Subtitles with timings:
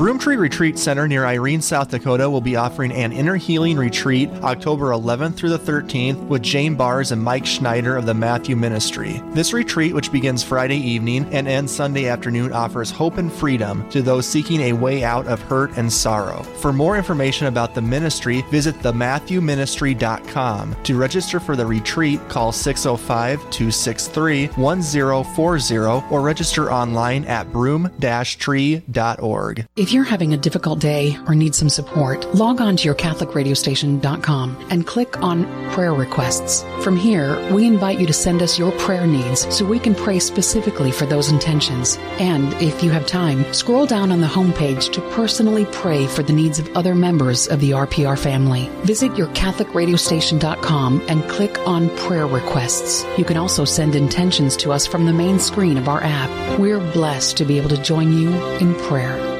[0.00, 4.92] Broomtree Retreat Center near Irene, South Dakota will be offering an inner healing retreat October
[4.92, 9.20] 11th through the 13th with Jane Bars and Mike Schneider of the Matthew Ministry.
[9.34, 14.00] This retreat, which begins Friday evening and ends Sunday afternoon, offers hope and freedom to
[14.00, 16.44] those seeking a way out of hurt and sorrow.
[16.44, 20.76] For more information about the ministry, visit thematthewministry.com.
[20.82, 25.76] To register for the retreat, call 605 263 1040
[26.10, 29.66] or register online at broom-tree.org.
[29.89, 34.66] If you're having a difficult day or need some support, log on to your CatholicRadioStation.com
[34.68, 36.64] and click on Prayer Requests.
[36.84, 40.18] From here, we invite you to send us your prayer needs so we can pray
[40.18, 41.96] specifically for those intentions.
[42.18, 46.32] And if you have time, scroll down on the homepage to personally pray for the
[46.32, 48.68] needs of other members of the RPR family.
[48.84, 53.06] Visit your CatholicRadioStation.com and click on Prayer Requests.
[53.16, 56.58] You can also send intentions to us from the main screen of our app.
[56.58, 59.39] We're blessed to be able to join you in prayer.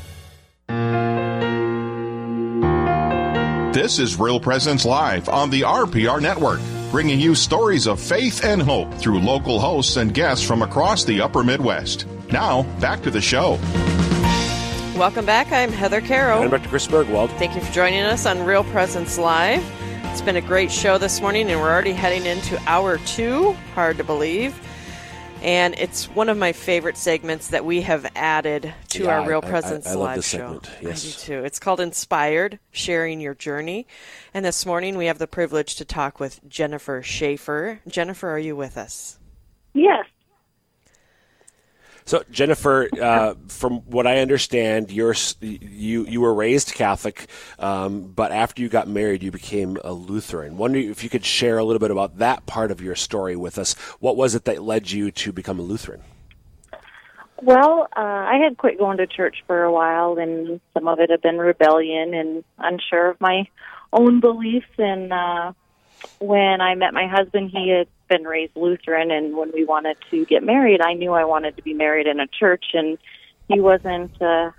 [3.73, 6.59] This is Real Presence Live on the RPR Network,
[6.91, 11.21] bringing you stories of faith and hope through local hosts and guests from across the
[11.21, 12.05] upper Midwest.
[12.33, 13.57] Now, back to the show.
[14.97, 15.53] Welcome back.
[15.53, 16.41] I'm Heather Carroll.
[16.41, 16.67] And Dr.
[16.67, 17.29] Chris Burgwald.
[17.37, 19.63] Thank you for joining us on Real Presence Live.
[20.07, 23.53] It's been a great show this morning, and we're already heading into hour two.
[23.73, 24.53] Hard to believe.
[25.41, 29.41] And it's one of my favorite segments that we have added to Yeah, our Real
[29.43, 30.37] I- I- Presence I love live this show.
[30.61, 31.03] segment, yes.
[31.03, 31.45] I do too.
[31.45, 33.87] It's called Inspired, Sharing Your Journey.
[34.35, 37.79] And this morning we have the privilege to talk with Jennifer Schaefer.
[37.87, 39.17] Jennifer, are you with us?
[39.73, 40.05] Yes.
[42.11, 48.33] So, Jennifer, uh, from what I understand, you're you you were raised Catholic, um, but
[48.33, 50.57] after you got married, you became a Lutheran.
[50.57, 53.57] Wondering if you could share a little bit about that part of your story with
[53.57, 53.75] us.
[54.01, 56.01] What was it that led you to become a Lutheran?
[57.41, 61.09] Well, uh, I had quit going to church for a while, and some of it
[61.11, 63.47] had been rebellion and unsure of my
[63.93, 64.67] own beliefs.
[64.77, 65.53] And uh,
[66.19, 70.25] when I met my husband, he had been raised Lutheran, and when we wanted to
[70.25, 72.97] get married, I knew I wanted to be married in a church, and
[73.47, 74.51] he wasn't uh,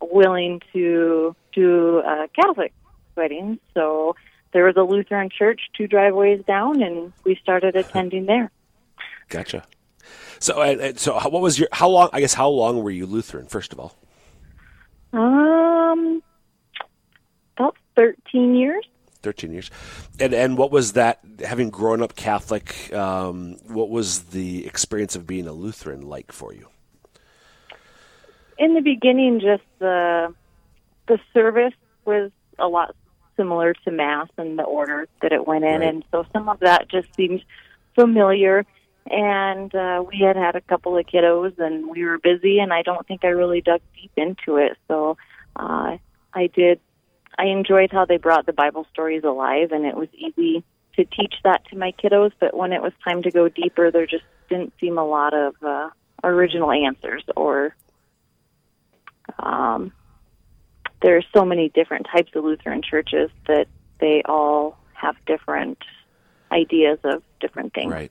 [0.00, 2.72] willing to do a Catholic
[3.16, 3.58] wedding.
[3.74, 4.14] So
[4.52, 8.50] there was a Lutheran church two driveways down, and we started attending there.
[9.28, 9.64] Gotcha.
[10.38, 12.10] So, and, and so what was your how long?
[12.12, 13.46] I guess how long were you Lutheran?
[13.46, 13.92] First of all,
[15.12, 16.22] Um,
[17.56, 18.86] about thirteen years.
[19.22, 19.70] Thirteen years,
[20.20, 21.20] and and what was that?
[21.44, 26.52] Having grown up Catholic, um, what was the experience of being a Lutheran like for
[26.52, 26.68] you?
[28.58, 30.34] In the beginning, just the
[31.06, 31.74] the service
[32.04, 32.94] was a lot
[33.36, 35.88] similar to mass and the order that it went in, Right.
[35.88, 37.44] and so some of that just seemed
[37.94, 38.66] familiar.
[39.10, 42.82] And uh, we had had a couple of kiddos, and we were busy, and I
[42.82, 44.76] don't think I really dug deep into it.
[44.86, 45.16] So
[45.56, 45.96] uh,
[46.34, 46.80] I did.
[47.38, 50.64] I enjoyed how they brought the Bible stories alive, and it was easy
[50.96, 52.32] to teach that to my kiddos.
[52.40, 55.54] But when it was time to go deeper, there just didn't seem a lot of
[55.62, 55.90] uh,
[56.24, 57.74] original answers or
[59.38, 59.92] um,
[61.02, 63.66] there are so many different types of Lutheran churches that
[64.00, 65.78] they all have different
[66.50, 67.92] ideas of different things.
[67.92, 68.10] Right,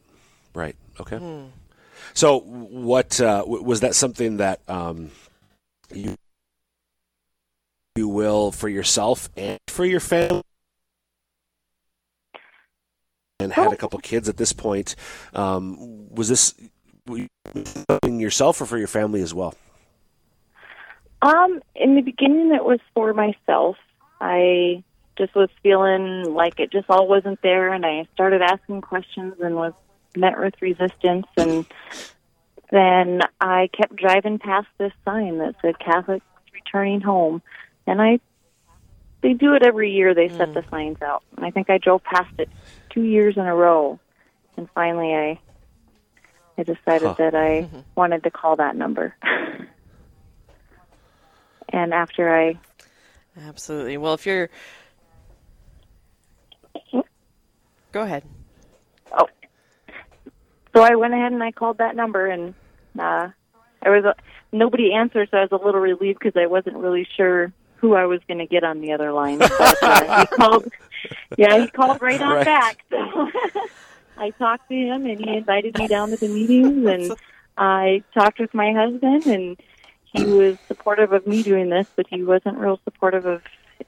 [0.53, 1.47] right, okay.
[2.13, 5.12] So, what uh, was that something that um,
[5.94, 6.15] you
[7.97, 10.41] you will for yourself and for your family?
[13.39, 14.95] And had a couple kids at this point.
[15.33, 16.55] Um, was this
[18.03, 19.53] yourself or for your family as well?
[21.21, 23.77] Um, in the beginning, it was for myself.
[24.21, 24.83] I
[25.17, 29.55] just was feeling like it just all wasn't there, and I started asking questions and
[29.55, 29.73] was
[30.15, 31.25] met with resistance.
[31.38, 31.65] And
[32.71, 37.41] then I kept driving past this sign that said Catholics returning home,
[37.88, 38.19] and I
[39.24, 40.13] they do it every year.
[40.13, 42.50] They set the signs out, and I think I drove past it
[42.94, 44.00] two years in a row,
[44.57, 45.39] and finally I
[46.57, 47.16] I decided Huh.
[47.18, 49.16] that I wanted to call that number.
[51.74, 52.60] and after I
[53.39, 53.98] Absolutely.
[53.98, 54.50] Well, if you're.
[57.92, 58.24] Go ahead.
[59.12, 59.28] Oh.
[60.75, 62.54] So I went ahead and I called that number, and
[63.00, 63.30] uh,
[63.81, 64.13] I was uh,
[64.51, 68.06] nobody answered, so I was a little relieved because I wasn't really sure who I
[68.06, 69.39] was going to get on the other line.
[69.39, 70.65] But uh, he called,
[71.38, 72.45] yeah, he called right on Right.
[72.45, 72.77] back.
[72.89, 72.97] So
[74.18, 77.15] I talked to him, and he invited me down to the meetings, and
[77.57, 79.59] I talked with my husband, and
[80.12, 83.41] he was supportive of me doing this, but he wasn't real supportive of.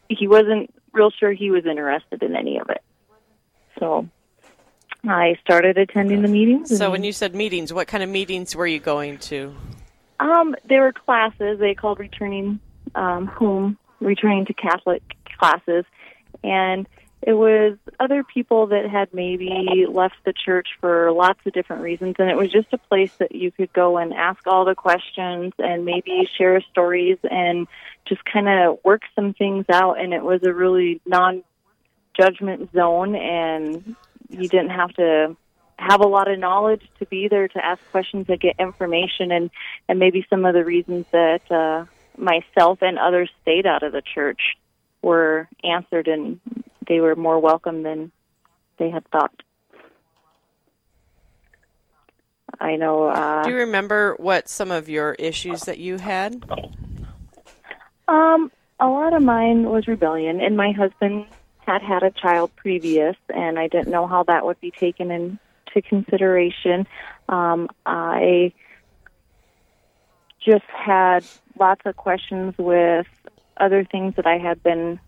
[0.07, 2.81] He wasn't real sure he was interested in any of it.
[3.79, 4.07] So
[5.07, 6.77] I started attending the meetings.
[6.77, 9.55] So, when you said meetings, what kind of meetings were you going to?
[10.19, 11.59] Um, they were classes.
[11.59, 12.59] They called returning
[12.95, 15.03] um, home, returning to Catholic
[15.37, 15.85] classes,
[16.43, 16.87] and
[17.21, 22.15] it was other people that had maybe left the church for lots of different reasons,
[22.17, 25.51] and it was just a place that you could go and ask all the questions
[25.59, 27.67] and maybe share stories and
[28.05, 29.99] just kind of work some things out.
[29.99, 33.95] And it was a really non-judgment zone, and
[34.29, 35.35] you didn't have to
[35.77, 39.49] have a lot of knowledge to be there to ask questions and get information and
[39.87, 41.85] and maybe some of the reasons that uh
[42.19, 44.57] myself and others stayed out of the church
[45.01, 46.39] were answered and
[46.87, 48.11] they were more welcome than
[48.77, 49.33] they had thought.
[52.59, 56.43] I know uh Do you remember what some of your issues that you had?
[58.07, 61.27] Um, a lot of mine was rebellion, and my husband
[61.59, 65.81] had had a child previous, and I didn't know how that would be taken into
[65.87, 66.87] consideration.
[67.29, 68.51] Um, I
[70.43, 71.25] just had
[71.59, 73.07] lots of questions with
[73.57, 74.99] other things that I had been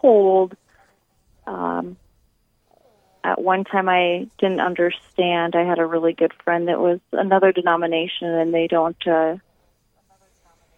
[0.00, 0.56] told.
[1.46, 1.96] Um,
[3.24, 5.54] at one time, I didn't understand.
[5.54, 9.06] I had a really good friend that was another denomination, and they don't.
[9.06, 9.36] Uh,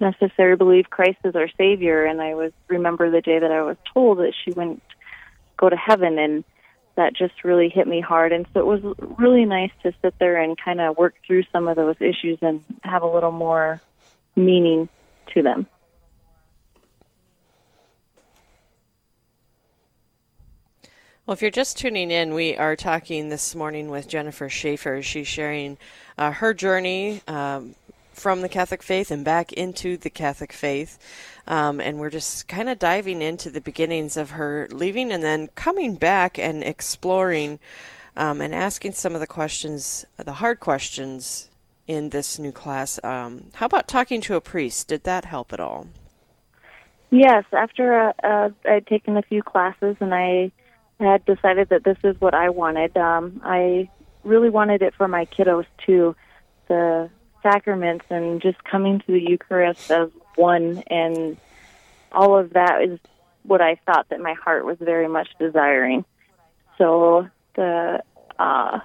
[0.01, 2.05] necessarily believe Christ is our Savior.
[2.05, 4.83] And I was remember the day that I was told that she wouldn't
[5.57, 6.45] go to heaven, and
[6.97, 8.33] that just really hit me hard.
[8.33, 11.69] And so it was really nice to sit there and kind of work through some
[11.69, 13.81] of those issues and have a little more
[14.37, 14.89] meaning
[15.35, 15.67] to them.
[21.27, 25.01] Well, if you're just tuning in, we are talking this morning with Jennifer Schaefer.
[25.03, 25.79] She's sharing
[26.19, 27.77] uh, her journey um,
[28.13, 30.99] from the Catholic faith and back into the Catholic faith.
[31.47, 35.49] Um, and we're just kind of diving into the beginnings of her leaving and then
[35.55, 37.61] coming back and exploring
[38.17, 41.50] um, and asking some of the questions, the hard questions
[41.91, 43.01] in this new class.
[43.03, 44.87] Um, how about talking to a priest?
[44.87, 45.89] Did that help at all?
[47.11, 50.53] Yes, after uh, uh, I'd taken a few classes and I
[51.01, 53.91] had decided that this is what I wanted, um, I
[54.23, 56.15] really wanted it for my kiddos too.
[56.69, 57.11] The
[57.43, 61.37] sacraments and just coming to the Eucharist as one, and
[62.13, 63.01] all of that is
[63.43, 66.05] what I thought that my heart was very much desiring.
[66.79, 67.27] So
[67.57, 68.05] the
[68.39, 68.79] uh,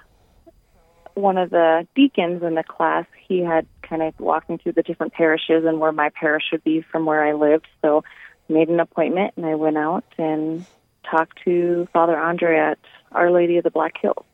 [1.16, 4.82] one of the deacons in the class, he had kind of walked me through the
[4.82, 7.66] different parishes and where my parish would be from where I lived.
[7.82, 8.04] So
[8.48, 10.64] I made an appointment and I went out and
[11.10, 12.78] talked to Father Andre at
[13.12, 14.24] Our Lady of the Black Hills.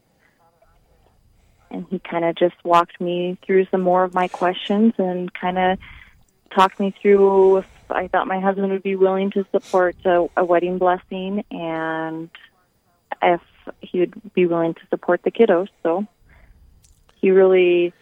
[1.70, 5.58] And he kind of just walked me through some more of my questions and kind
[5.58, 5.78] of
[6.54, 10.44] talked me through if I thought my husband would be willing to support a, a
[10.44, 12.28] wedding blessing and
[13.22, 13.40] if
[13.80, 15.68] he would be willing to support the kiddos.
[15.82, 16.06] So
[17.22, 17.94] he really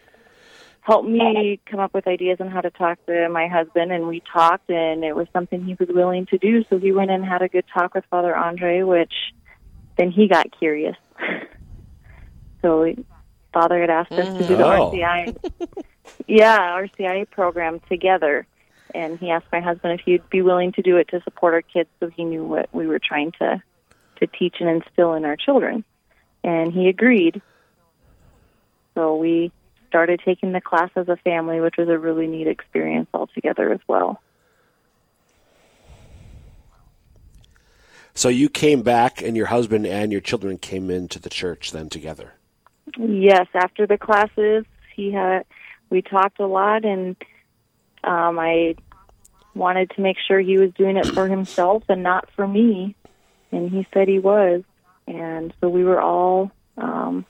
[0.80, 4.22] helped me come up with ideas on how to talk to my husband and we
[4.32, 6.64] talked and it was something he was willing to do.
[6.68, 9.12] So he went and had a good talk with father andre which
[9.96, 10.96] then he got curious.
[12.62, 12.94] So
[13.54, 14.78] father had asked us to do the mm.
[14.78, 14.92] Oh.
[14.92, 15.84] rci
[16.26, 18.46] yeah rci program together.
[18.94, 21.62] And he asked my husband if he'd be willing to do it to support our
[21.62, 23.62] kids so he knew what we were trying to
[24.16, 25.84] to teach and instill in our children.
[26.44, 27.40] And he agreed
[28.94, 29.52] so we
[29.88, 33.80] started taking the class as a family, which was a really neat experience altogether as
[33.88, 34.20] well.
[38.14, 41.88] So you came back, and your husband and your children came into the church then
[41.88, 42.34] together.
[42.98, 45.44] Yes, after the classes, he had
[45.90, 47.16] we talked a lot, and
[48.04, 48.76] um, I
[49.54, 52.94] wanted to make sure he was doing it for himself and not for me,
[53.52, 54.62] and he said he was,
[55.06, 57.24] and so we were all um,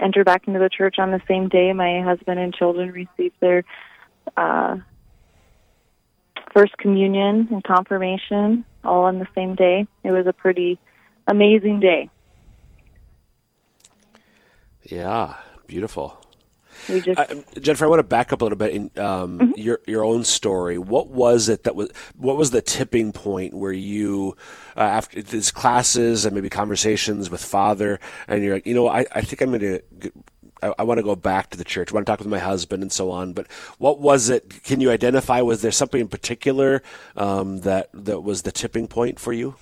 [0.00, 1.72] entered back into the church on the same day.
[1.72, 3.64] My husband and children received their
[4.36, 4.76] uh,
[6.54, 9.86] first communion and confirmation all on the same day.
[10.04, 10.78] It was a pretty
[11.26, 12.10] amazing day.
[14.82, 15.34] Yeah,
[15.66, 16.18] beautiful.
[16.88, 17.26] We just Uh,
[17.60, 19.60] Jennifer, I want to back up a little bit in um, Mm-hmm.
[19.60, 20.78] your your own story.
[20.78, 21.90] What was it that was?
[22.16, 24.36] What was the tipping point where you,
[24.76, 29.06] uh, after these classes and maybe conversations with Father, and you're like, you know, I,
[29.14, 29.82] I think I'm going to.
[30.60, 31.92] I, I want to go back to the church.
[31.92, 33.32] I want to talk with my husband and so on.
[33.32, 33.46] But
[33.78, 34.64] what was it?
[34.64, 35.40] Can you identify?
[35.40, 36.82] Was there something in particular
[37.16, 39.54] um, that that was the tipping point for you?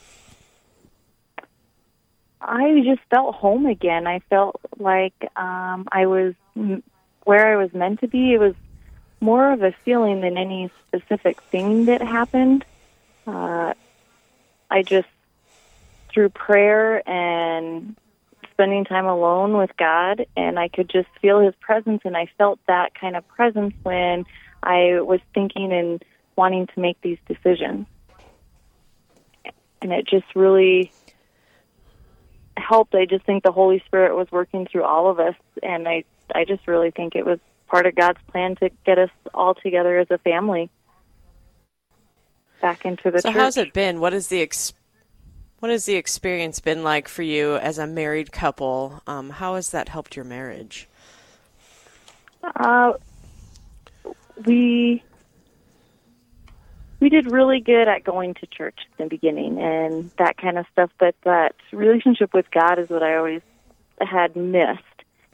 [2.41, 4.07] I just felt home again.
[4.07, 6.35] I felt like um, I was
[7.27, 8.35] where I was meant to be.
[8.35, 8.55] It was
[9.21, 12.65] more of a feeling than any specific thing that happened.
[13.27, 13.75] Uh,
[14.71, 15.09] I just,
[16.15, 17.97] through prayer and
[18.53, 22.61] spending time alone with God, and I could just feel His presence, and I felt
[22.69, 24.25] that kind of presence when
[24.63, 26.03] I was thinking and
[26.37, 27.87] wanting to make these decisions.
[29.83, 30.93] And it just really
[32.57, 32.95] helped.
[32.95, 36.05] I just think the Holy Spirit was working through all of us, and I
[36.35, 39.99] I just really think it was part of God's plan to get us all together
[39.99, 40.71] as a family
[42.61, 43.41] back into the So church.
[43.41, 44.01] how's it been?
[44.01, 44.73] What is the ex-
[45.59, 49.03] what has the experience been like for you as a married couple?
[49.07, 50.89] Um, how has that helped your marriage?
[52.43, 52.93] Uh,
[54.45, 55.03] we
[57.01, 60.67] we did really good at going to church in the beginning and that kind of
[60.73, 63.43] stuff, but that relationship with God is what I always
[64.01, 64.83] had missed.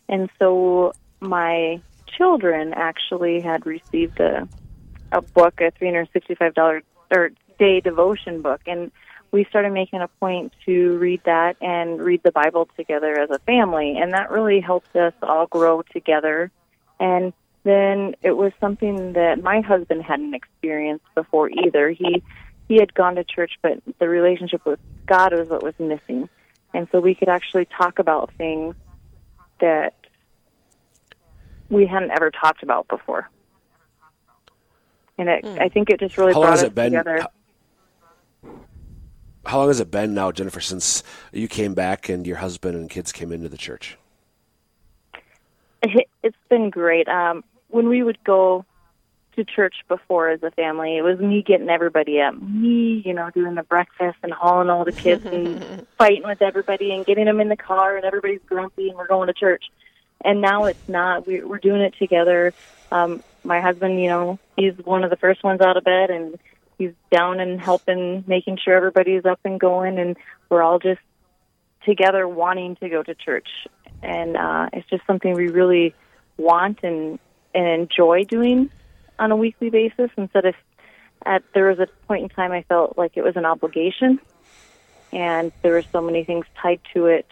[0.09, 4.49] And so my children actually had received a
[5.13, 8.91] a book, a three hundred sixty five dollar or day devotion book, and
[9.31, 13.39] we started making a point to read that and read the Bible together as a
[13.41, 16.51] family, and that really helped us all grow together.
[17.01, 17.33] And
[17.65, 21.91] then it was something that my husband hadn't experienced before either.
[21.91, 22.23] He
[22.69, 26.29] he had gone to church, but the relationship with God was what was missing,
[26.75, 28.75] and so we could actually talk about things
[29.63, 29.95] that
[31.71, 33.31] we hadn't ever talked about before.
[35.17, 36.93] And it, I think it just really How brought has us it been?
[36.93, 37.21] together.
[37.21, 38.51] How,
[39.47, 41.03] how long has it been now, Jennifer, since
[41.33, 43.97] you came back and your husband and kids came into the church?
[45.83, 47.09] It- It's been great.
[47.09, 48.65] Um, when we would go
[49.37, 52.35] to church before as a family, it was me getting everybody up.
[52.41, 56.93] Me, you know, doing the breakfast and hauling all the kids and fighting with everybody
[56.93, 59.65] and getting them in the car and everybody's grumpy and we're going to church.
[60.25, 61.27] And now it's not.
[61.27, 62.53] We, we're doing it together.
[62.91, 66.39] Um, my husband, you know, he's one of the first ones out of bed and
[66.79, 69.99] he's down and helping, making sure everybody's up and going.
[69.99, 70.17] And
[70.49, 71.01] we're all just
[71.85, 73.49] together wanting to go to church.
[74.03, 75.95] And uh, it's just something we really
[76.37, 77.19] want and,
[77.55, 78.71] and enjoy doing
[79.23, 80.55] on a weekly basis instead of
[81.25, 84.21] at there was a point in time I felt like it was an obligation
[85.13, 87.27] and there were so many things tied to it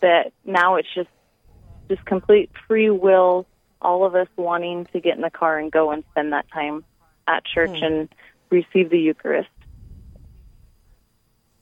[0.00, 1.08] that now it's just
[1.88, 3.46] just complete free will
[3.80, 6.84] all of us wanting to get in the car and go and spend that time
[7.26, 7.84] at church hmm.
[7.84, 8.08] and
[8.50, 9.48] receive the Eucharist.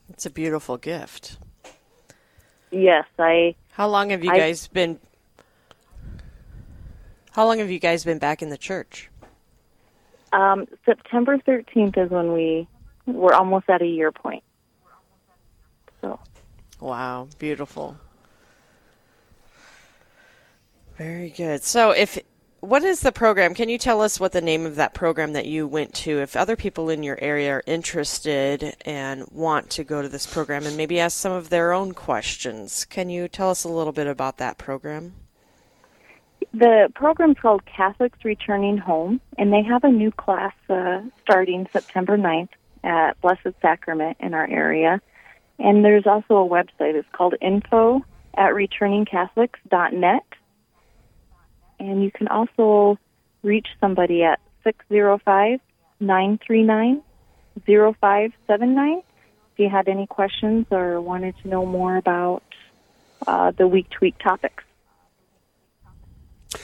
[0.09, 1.37] It's a beautiful gift.
[2.71, 4.99] Yes, I How long have you I- guys been?
[7.37, 9.11] How long have you guys been back in the church?
[10.33, 12.67] um September 13th is when we
[13.05, 14.43] we're almost at a year point.
[16.01, 16.19] So
[16.81, 17.99] Wow, beautiful.
[20.97, 21.63] Very good.
[21.63, 22.19] So, if
[22.61, 23.53] what is the program?
[23.53, 26.23] Can you tell us what the name of that program that you went to?
[26.23, 30.65] If other people in your area are interested and want to go to this program
[30.65, 34.07] and maybe ask some of their own questions, can you tell us a little bit
[34.07, 35.13] about that program?
[36.57, 42.17] The program's called Catholics Returning Home, and they have a new class uh, starting September
[42.17, 42.49] 9th
[42.83, 45.03] at Blessed Sacrament in our area.
[45.59, 46.95] And there's also a website.
[46.95, 48.01] It's called info
[48.33, 50.23] at returningcatholics.net.
[51.79, 52.99] And you can also
[53.43, 55.61] reach somebody at 605
[56.01, 57.03] 939
[57.67, 59.03] 0579
[59.53, 62.43] if you had any questions or wanted to know more about
[63.27, 64.65] uh, the week to week topics.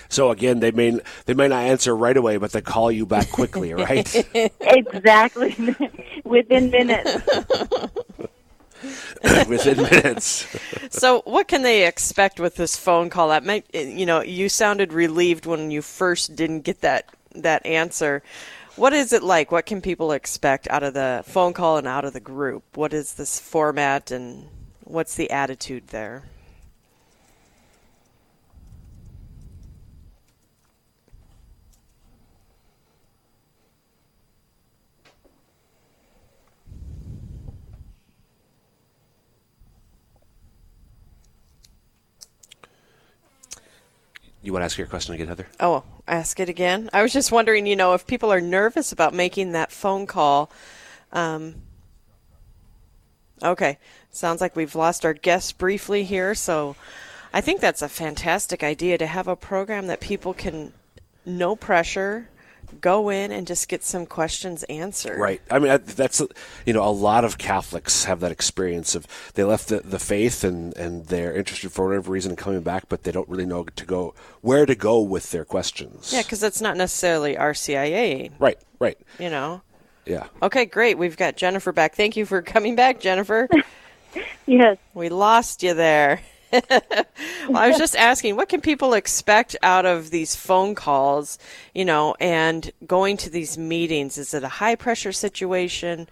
[0.09, 3.31] So again, they may they may not answer right away, but they call you back
[3.31, 4.15] quickly, right?
[4.61, 5.77] exactly
[6.25, 7.27] within minutes
[9.49, 10.47] Within minutes.
[10.91, 13.29] So, what can they expect with this phone call?
[13.29, 18.23] That might, you know, you sounded relieved when you first didn't get that that answer.
[18.77, 19.53] What is it like?
[19.53, 22.65] What can people expect out of the phone call and out of the group?
[22.75, 24.49] What is this format and
[24.85, 26.25] what's the attitude there?
[44.43, 45.47] You want to ask your question again, Heather?
[45.61, 46.91] Oh, ask it again.
[46.93, 50.51] I was just wondering, you know, if people are nervous about making that phone call.
[51.13, 51.55] Um,
[53.41, 53.79] okay,
[54.11, 56.35] sounds like we've lost our guest briefly here.
[56.35, 56.75] So
[57.33, 60.73] I think that's a fantastic idea to have a program that people can,
[61.25, 62.29] no pressure,
[62.81, 65.19] go in and just get some questions answered.
[65.19, 65.41] Right.
[65.51, 66.23] I mean, that's
[66.67, 70.45] you know, a lot of Catholics have that experience of they left the, the faith
[70.45, 73.65] and and they're interested for whatever reason in coming back, but they don't really know
[73.65, 76.13] to go where to go with their questions.
[76.13, 78.33] Yeah, because it's not necessarily RCIA.
[78.39, 78.59] Right.
[78.79, 78.99] Right.
[79.19, 79.63] You know.
[80.07, 80.27] Yeah.
[80.43, 80.99] Okay, great.
[80.99, 81.95] We've got Jennifer back.
[81.95, 83.49] Thank you for coming back, Jennifer.
[84.47, 84.79] yes.
[84.95, 86.21] We lost you there.
[86.53, 91.39] Well, I was just asking, what can people expect out of these phone calls,
[91.75, 94.19] you know, and going to these meetings?
[94.19, 96.09] Is it a high pressure situation?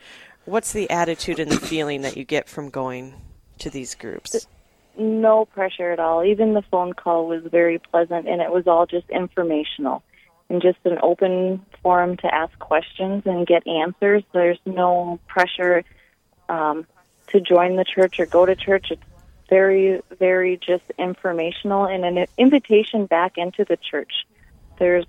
[0.47, 3.15] What's the attitude and the feeling that you get from going
[3.59, 4.47] to these groups?
[4.97, 6.25] No pressure at all.
[6.25, 10.03] Even the phone call was very pleasant, and it was all just informational
[10.49, 14.25] and just an open forum to ask questions and get answers.
[14.33, 15.85] There's no pressure
[16.49, 16.87] um,
[17.29, 18.91] to join the church or go to church.
[18.91, 19.03] It's
[19.51, 24.25] very, very just informational and an invitation back into the church.
[24.79, 25.05] There's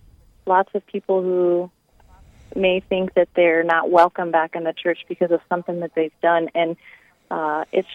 [0.45, 1.71] lots of people who
[2.55, 6.19] may think that they're not welcome back in the church because of something that they've
[6.21, 6.75] done, and
[7.29, 7.87] uh, it's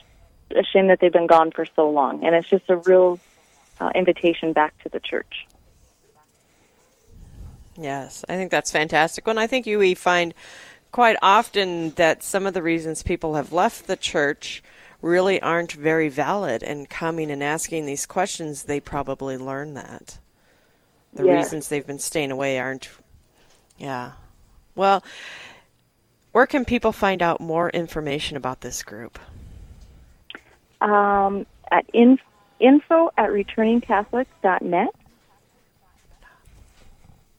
[0.52, 2.24] a shame that they've been gone for so long.
[2.24, 3.18] And it's just a real
[3.80, 5.46] uh, invitation back to the church.
[7.76, 9.26] Yes, I think that's fantastic.
[9.26, 10.32] And I think you we find
[10.92, 14.62] quite often that some of the reasons people have left the church
[15.02, 20.18] really aren't very valid and coming and asking these questions they probably learn that.
[21.12, 21.36] The yeah.
[21.36, 22.88] reasons they've been staying away aren't
[23.78, 24.12] yeah.
[24.74, 25.02] Well
[26.32, 29.18] where can people find out more information about this group?
[30.82, 32.18] Um, at in,
[32.60, 34.88] info at returningcatholic.net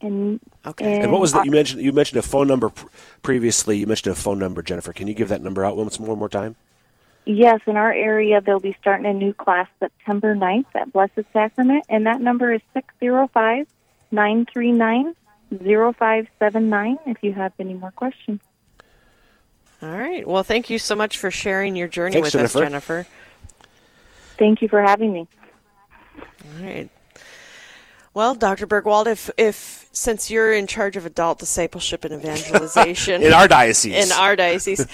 [0.00, 0.94] and okay.
[0.94, 2.86] and, and what was that you mentioned you mentioned a phone number pr-
[3.22, 4.92] previously you mentioned a phone number jennifer.
[4.92, 6.56] Can you give that number out once more one more time
[7.30, 11.84] Yes, in our area, they'll be starting a new class September 9th at Blessed Sacrament,
[11.90, 13.66] and that number is 605
[14.10, 15.14] 939
[15.50, 18.40] 0579 if you have any more questions.
[19.82, 20.26] All right.
[20.26, 22.58] Well, thank you so much for sharing your journey Thanks, with Jennifer.
[22.60, 23.06] us, Jennifer.
[24.38, 25.28] Thank you for having me.
[26.16, 26.88] All right.
[28.18, 28.66] Well, Dr.
[28.66, 34.06] Burgwald, if, if since you're in charge of adult discipleship and evangelization in our diocese,
[34.06, 34.84] in our diocese,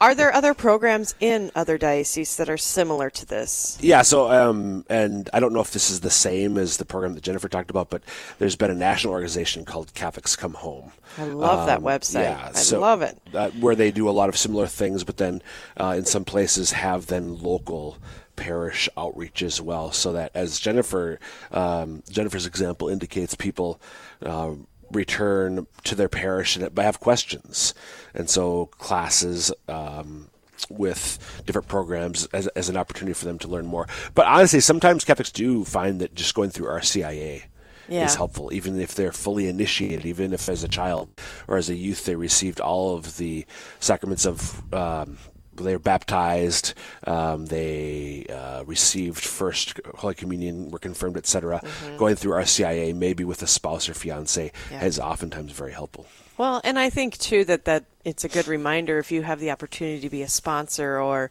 [0.00, 3.78] are there other programs in other dioceses that are similar to this?
[3.80, 4.02] Yeah.
[4.02, 7.22] So, um, and I don't know if this is the same as the program that
[7.22, 8.02] Jennifer talked about, but
[8.40, 10.90] there's been a national organization called Catholics Come Home.
[11.18, 12.24] I love that Um, website.
[12.24, 13.16] Yeah, I so, love it.
[13.32, 15.40] Uh, where they do a lot of similar things, but then
[15.76, 17.98] uh, in some places have then local
[18.36, 19.92] parish outreach as well.
[19.92, 21.18] So that as Jennifer
[21.50, 23.80] um, Jennifer's example indicates, people.
[24.24, 24.54] Uh,
[24.90, 27.72] return to their parish and have questions
[28.12, 30.28] and so classes um,
[30.68, 35.02] with different programs as, as an opportunity for them to learn more but honestly sometimes
[35.02, 37.42] catholics do find that just going through rcia
[37.88, 38.04] Yeah.
[38.04, 41.08] is helpful, even if they're fully initiated, even if as a child
[41.48, 43.46] or as a youth they received all of the
[43.80, 44.62] sacraments of.
[44.74, 45.16] Um,
[45.56, 46.74] they were baptized,
[47.06, 51.62] um, they uh, received first Holy Communion, were confirmed, etc.
[51.98, 54.84] Going through RCIA, maybe with a spouse or fiance, Yeah.
[54.84, 56.06] is oftentimes very helpful.
[56.38, 59.50] Well, and I think too that that it's a good reminder if you have the
[59.52, 61.30] opportunity to be a sponsor or,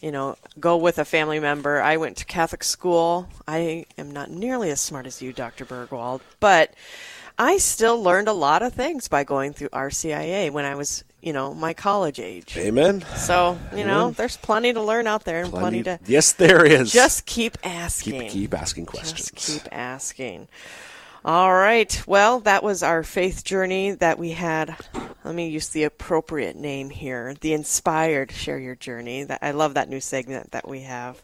[0.00, 1.80] you know, go with a family member.
[1.80, 3.28] I went to Catholic school.
[3.48, 5.64] I am not nearly as smart as you, Dr.
[5.64, 6.74] Burgwald, but
[7.38, 11.32] I still learned a lot of things by going through RCIA when I was, you
[11.32, 12.56] know, my college age.
[12.56, 13.04] Amen.
[13.16, 16.92] So, you know, there's plenty to learn out there and plenty, to yes, there is.
[16.92, 18.22] just keep asking.
[18.22, 19.30] keep keep asking questions.
[19.30, 20.48] Just keep asking.
[21.24, 22.02] All right.
[22.04, 24.76] Well, that was our faith journey that we had.
[25.24, 27.34] Let me use the appropriate name here.
[27.40, 29.22] The inspired share your journey.
[29.22, 31.22] That I love that new segment that we have.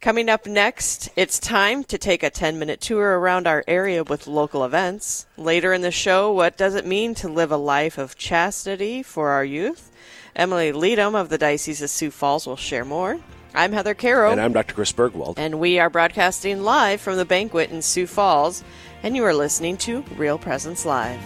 [0.00, 4.26] Coming up next, it's time to take a 10 minute tour around our area with
[4.26, 5.26] local events.
[5.36, 9.30] Later in the show, what does it mean to live a life of chastity for
[9.30, 9.90] our youth?
[10.36, 13.18] Emily Leadham of the Diocese of Sioux Falls will share more.
[13.54, 14.32] I'm Heather Carroll.
[14.32, 14.74] And I'm Dr.
[14.74, 15.38] Chris Burgwald.
[15.38, 18.62] And we are broadcasting live from the banquet in Sioux Falls,
[19.02, 21.20] and you are listening to Real Presence Live.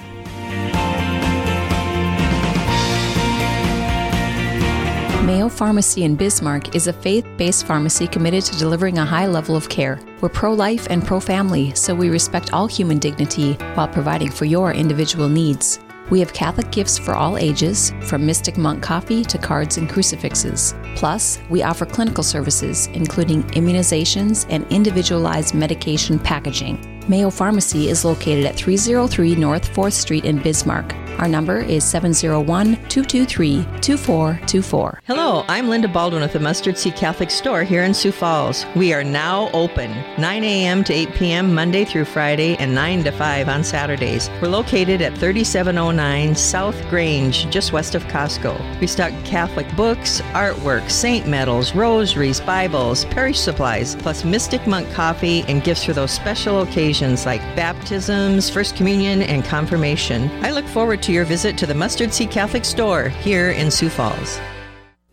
[5.25, 9.55] Mayo Pharmacy in Bismarck is a faith based pharmacy committed to delivering a high level
[9.55, 10.01] of care.
[10.23, 14.47] We're pro life and pro family, so we respect all human dignity while providing for
[14.47, 15.79] your individual needs.
[16.09, 20.75] We have Catholic gifts for all ages, from Mystic Monk coffee to cards and crucifixes.
[20.97, 27.00] Plus, we offer clinical services, including immunizations and individualized medication packaging.
[27.11, 30.95] Mayo Pharmacy is located at 303 North 4th Street in Bismarck.
[31.19, 35.01] Our number is 701 223 2424.
[35.07, 38.65] Hello, I'm Linda Baldwin with the Mustard Seed Catholic Store here in Sioux Falls.
[38.77, 40.85] We are now open 9 a.m.
[40.85, 41.53] to 8 p.m.
[41.53, 44.31] Monday through Friday and 9 to 5 on Saturdays.
[44.41, 48.81] We're located at 3709 South Grange, just west of Costco.
[48.81, 55.43] We stock Catholic books, artwork, saint medals, rosaries, Bibles, parish supplies, plus Mystic Monk coffee
[55.49, 60.31] and gifts for those special occasions like baptisms, First Communion, and confirmation.
[60.45, 63.89] I look forward to your visit to the Mustard Seed Catholic Store here in Sioux
[63.89, 64.39] Falls.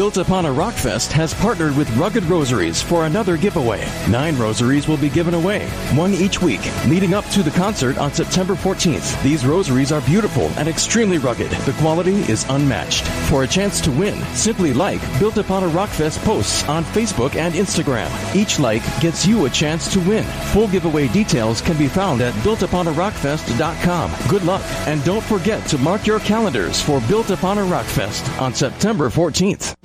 [0.00, 3.86] Built Upon a Rockfest has partnered with Rugged Rosaries for another giveaway.
[4.08, 8.10] Nine rosaries will be given away, one each week, leading up to the concert on
[8.10, 9.22] September 14th.
[9.22, 11.50] These rosaries are beautiful and extremely rugged.
[11.50, 13.06] The quality is unmatched.
[13.28, 17.52] For a chance to win, simply like Built Upon a Rockfest posts on Facebook and
[17.52, 18.08] Instagram.
[18.34, 20.24] Each like gets you a chance to win.
[20.54, 24.12] Full giveaway details can be found at builtuponarockfest.com.
[24.30, 28.54] Good luck, and don't forget to mark your calendars for Built Upon a Rockfest on
[28.54, 29.76] September 14th.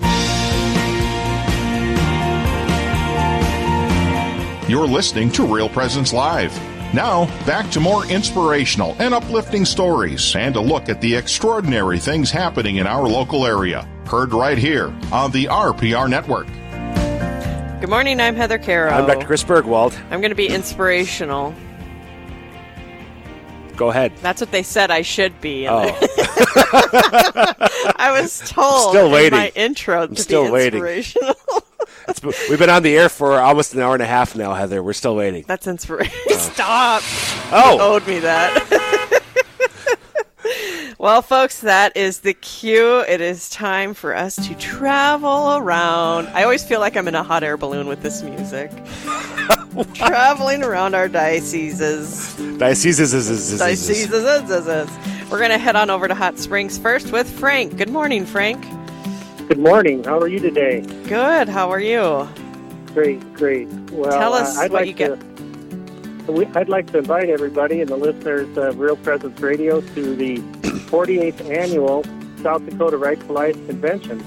[4.76, 6.52] You're listening to Real Presence Live.
[6.94, 12.30] Now, back to more inspirational and uplifting stories and a look at the extraordinary things
[12.30, 13.88] happening in our local area.
[14.06, 16.48] Heard right here on the RPR Network.
[17.80, 18.94] Good morning, I'm Heather Carroll.
[18.94, 19.26] I'm Dr.
[19.26, 19.98] Chris Burgwald.
[20.12, 21.56] I'm going to be inspirational.
[23.78, 24.12] Go ahead.
[24.18, 25.70] That's what they said I should be.
[25.70, 25.84] Oh.
[27.98, 29.40] I was told Still waiting.
[29.40, 30.74] in my intro I'm still be waiting.
[30.80, 31.30] inspirational.
[31.30, 31.62] It's,
[32.50, 34.82] we've been on the air for almost an hour and a half now, Heather.
[34.84, 35.44] We're still waiting.
[35.48, 36.38] That's inspirational.
[36.40, 37.02] Stop.
[37.52, 37.76] Oh.
[37.76, 39.22] You owed me that.
[40.98, 43.00] well, folks, that is the cue.
[43.08, 46.28] It is time for us to travel around.
[46.28, 48.72] I always feel like I'm in a hot air balloon with this music.
[49.94, 52.34] Traveling around our dioceses.
[52.58, 53.60] Dioceses is, is, is, is, is.
[53.60, 55.30] Dioceses.
[55.30, 57.76] We're going to head on over to Hot Springs first with Frank.
[57.78, 58.64] Good morning, Frank.
[59.48, 60.04] Good morning.
[60.04, 60.82] How are you today?
[61.08, 61.48] Good.
[61.50, 62.28] How are you?
[62.94, 63.68] Great, great.
[63.92, 65.20] Well, Tell us uh, I'd what like you get.
[65.20, 66.32] to.
[66.32, 70.38] We, I'd like to invite everybody and the listeners of Real Presence Radio to the
[70.90, 72.04] 48th annual
[72.42, 74.24] South Dakota Right to Life Convention.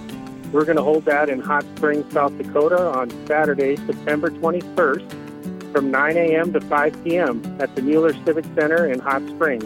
[0.52, 5.90] We're going to hold that in Hot Springs, South Dakota on Saturday, September 21st from
[5.90, 6.52] 9 a.m.
[6.52, 7.56] to 5 p.m.
[7.60, 9.64] at the Mueller Civic Center in Hot Springs.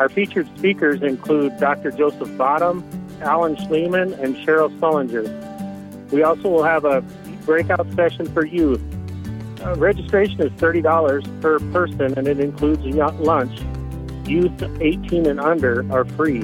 [0.00, 1.90] Our featured speakers include Dr.
[1.92, 2.82] Joseph Bottum,
[3.22, 6.10] Alan Shlemon, and Cheryl Sullenger.
[6.12, 7.02] We also will have a
[7.44, 8.80] breakout session for youth.
[9.64, 13.60] Uh, registration is $30 per person, and it includes lunch.
[14.28, 16.42] Youth 18 and under are free.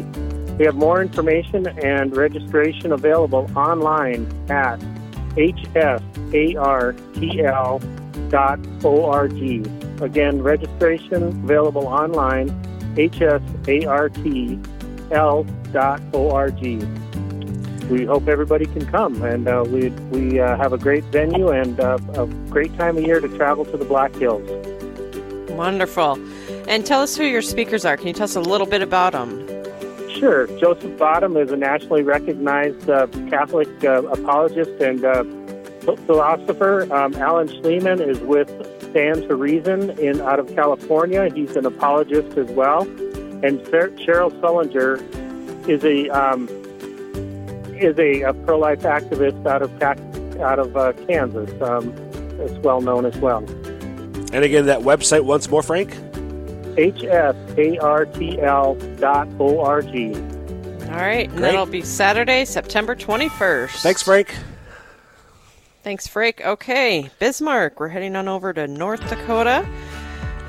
[0.58, 4.78] We have more information and registration available online at
[5.34, 7.02] hsartl.org.
[10.02, 12.48] Again, registration available online,
[15.12, 16.62] hsartl.org.
[17.90, 21.78] We hope everybody can come, and uh, we we uh, have a great venue and
[21.78, 24.48] uh, a great time of year to travel to the Black Hills.
[25.50, 26.18] Wonderful.
[26.68, 27.96] And tell us who your speakers are.
[27.96, 29.46] Can you tell us a little bit about them?
[30.10, 30.46] Sure.
[30.58, 35.24] Joseph Bottum is a nationally recognized uh, Catholic uh, apologist and uh,
[36.06, 36.82] philosopher.
[36.94, 38.48] Um, Alan Shlemon is with
[38.90, 41.28] Stand to Reason in out of California.
[41.34, 42.86] He's an apologist as well.
[43.42, 44.98] And Ser- Cheryl Sullenger
[45.68, 46.48] is a um,
[47.76, 49.82] is a, a pro-life activist out of
[50.40, 51.50] out of uh, Kansas.
[51.62, 51.92] Um,
[52.40, 53.38] it's well known as well.
[54.32, 55.90] And again, that website once more, Frank?
[56.76, 57.78] hsartl.org.
[60.88, 61.40] All right, and Great.
[61.40, 63.82] that'll be Saturday, September 21st.
[63.82, 64.34] Thanks, Frank.
[65.82, 66.40] Thanks, Frank.
[66.44, 67.80] Okay, Bismarck.
[67.80, 69.66] We're heading on over to North Dakota.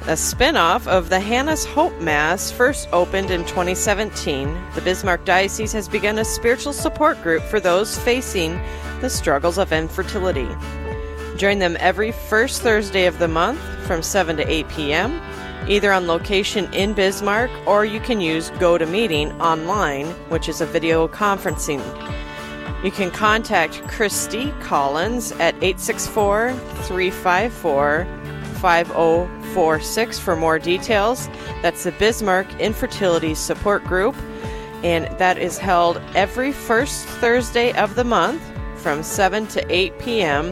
[0.06, 4.54] A spin-off of the Hannah's Hope Mass first opened in 2017.
[4.76, 8.60] The Bismarck Diocese has begun a spiritual support group for those facing
[9.00, 10.50] the struggles of infertility.
[11.38, 15.22] Join them every first Thursday of the month from 7 to 8 p.m.,
[15.70, 21.08] either on location in Bismarck or you can use GoToMeeting online, which is a video
[21.08, 21.82] conferencing.
[22.84, 28.23] You can contact Christy Collins at 864 354
[28.63, 31.28] 5046 for more details.
[31.62, 34.15] That's the Bismarck Infertility Support Group,
[34.86, 38.41] and that is held every first Thursday of the month
[38.78, 40.45] from 7 to 8 p.m.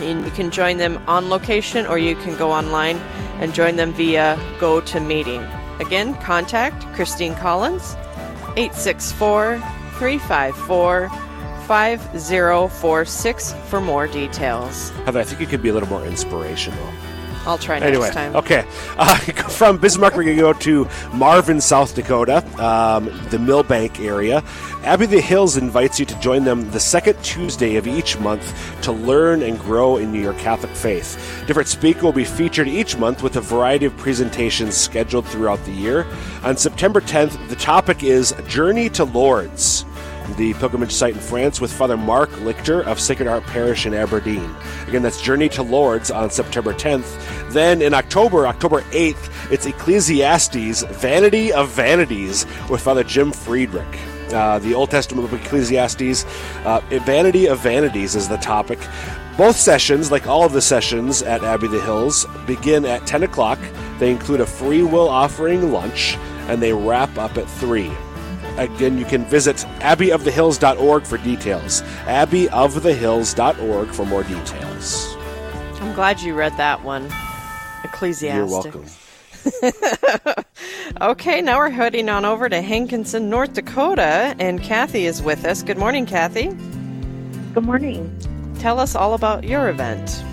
[0.00, 2.96] And you can join them on location or you can go online
[3.38, 5.46] and join them via GoToMeeting.
[5.78, 7.94] Again, contact Christine Collins,
[8.56, 9.60] 864
[9.98, 11.08] 354
[11.68, 14.90] 5046 for more details.
[15.04, 16.92] Heather, I think it could be a little more inspirational.
[17.46, 18.36] I'll try next anyway, time.
[18.36, 18.66] okay.
[18.98, 24.42] Uh, from Bismarck, we're going to go to Marvin, South Dakota, um, the Milbank area.
[24.82, 28.90] Abbey the Hills invites you to join them the second Tuesday of each month to
[28.90, 31.44] learn and grow in your Catholic faith.
[31.46, 35.72] Different speakers will be featured each month with a variety of presentations scheduled throughout the
[35.72, 36.06] year.
[36.42, 39.84] On September 10th, the topic is Journey to Lourdes
[40.36, 44.54] the pilgrimage site in France with Father Mark Lichter of Sacred Heart Parish in Aberdeen.
[44.86, 47.52] Again, that's Journey to Lourdes on September 10th.
[47.52, 53.98] Then in October, October 8th, it's Ecclesiastes, Vanity of Vanities with Father Jim Friedrich.
[54.32, 56.24] Uh, the Old Testament of Ecclesiastes,
[56.64, 58.78] uh, Vanity of Vanities is the topic.
[59.38, 63.58] Both sessions, like all of the sessions at Abbey the Hills, begin at 10 o'clock.
[63.98, 66.16] They include a free will offering lunch,
[66.48, 67.90] and they wrap up at 3.
[68.58, 71.82] Again, you can visit abbeyofthehills.org for details.
[72.06, 75.16] abbeyofthehills.org for more details.
[75.80, 77.08] I'm glad you read that one.
[77.84, 78.34] Ecclesiastes.
[78.34, 78.84] You're welcome.
[81.00, 85.62] okay, now we're heading on over to Hankinson, North Dakota, and Kathy is with us.
[85.62, 86.48] Good morning, Kathy.
[87.54, 88.12] Good morning.
[88.58, 90.24] Tell us all about your event.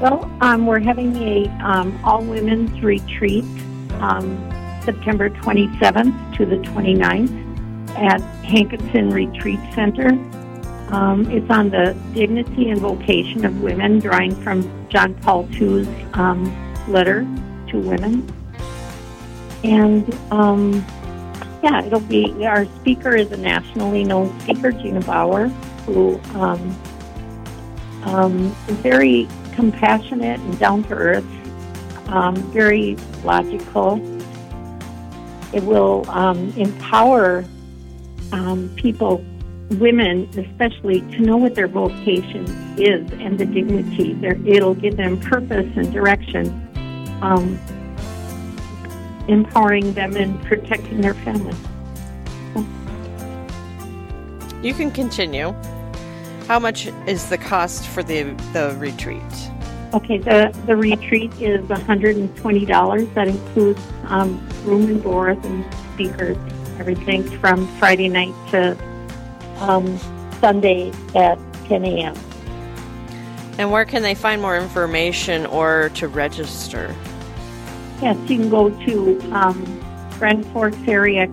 [0.00, 3.44] Well, um, we're having a um, all women's retreat
[4.00, 4.38] um,
[4.88, 10.08] September 27th to the 29th at Hankinson Retreat Center.
[10.90, 16.42] Um, it's on the dignity and vocation of women, drawing from John Paul II's um,
[16.88, 17.26] letter
[17.68, 18.26] to women.
[19.62, 20.72] And um,
[21.62, 25.48] yeah, it'll be our speaker is a nationally known speaker, Gina Bauer,
[25.84, 26.74] who um,
[28.04, 34.00] um, is very compassionate and down to earth, um, very logical.
[35.52, 37.44] It will um, empower
[38.32, 39.24] um, people,
[39.70, 42.44] women especially, to know what their vocation
[42.78, 44.18] is and the dignity.
[44.22, 46.48] It'll give them purpose and direction,
[47.22, 47.58] um,
[49.28, 51.56] empowering them and protecting their family.
[54.62, 55.54] You can continue.
[56.46, 59.22] How much is the cost for the the retreat?
[59.94, 63.14] Okay, the, the retreat is $120.
[63.14, 66.36] That includes um, room and board and speakers,
[66.78, 68.76] everything from Friday night to
[69.60, 69.98] um,
[70.40, 72.14] Sunday at 10 a.m.
[73.56, 76.94] And where can they find more information or to register?
[78.02, 79.64] Yes, you can go to um,
[80.18, 81.28] Grand Forks Area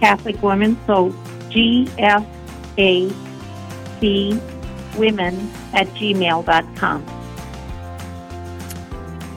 [0.00, 1.10] Catholic Women, so
[1.50, 2.26] GFAC
[4.96, 7.15] women at gmail.com.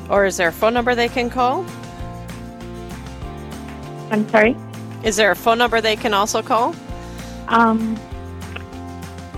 [0.09, 1.65] Or is there a phone number they can call?
[4.11, 4.55] I'm sorry?
[5.03, 6.75] Is there a phone number they can also call?
[7.47, 7.95] Um,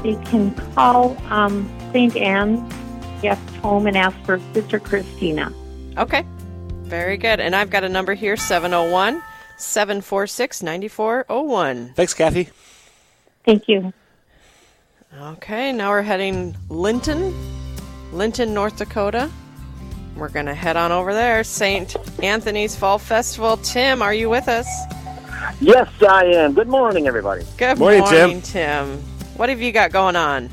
[0.03, 2.15] they can call um, St.
[2.15, 2.73] Anne's
[3.21, 5.53] guest home and ask for Sister Christina.
[5.97, 6.25] Okay.
[6.83, 7.39] Very good.
[7.39, 9.21] And I've got a number here 701
[9.57, 11.93] 746 9401.
[11.95, 12.49] Thanks, Kathy.
[13.45, 13.93] Thank you.
[15.21, 17.33] Okay, now we're heading Linton,
[18.13, 19.29] Linton, North Dakota.
[20.21, 21.43] We're going to head on over there.
[21.43, 21.95] St.
[22.21, 23.57] Anthony's Fall Festival.
[23.57, 24.67] Tim, are you with us?
[25.59, 26.53] Yes, I am.
[26.53, 27.43] Good morning, everybody.
[27.57, 28.41] Good Morning, morning, Tim.
[28.43, 28.97] Tim.
[29.35, 30.51] What have you got going on?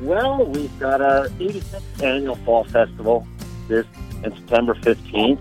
[0.00, 3.26] Well, we've got our 86th annual Fall Festival
[3.66, 3.86] this
[4.24, 5.40] on September 15th.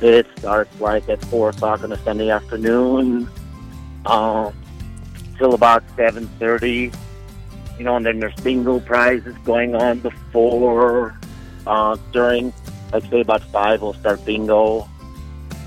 [0.00, 3.28] It starts like at 4 o'clock on a Sunday afternoon
[4.06, 4.50] uh,
[5.36, 6.96] till about 7.30.
[7.78, 11.18] You know, and then there's bingo prizes going on before,
[11.66, 12.52] uh, during,
[12.92, 14.88] like say about 5 we'll start bingo.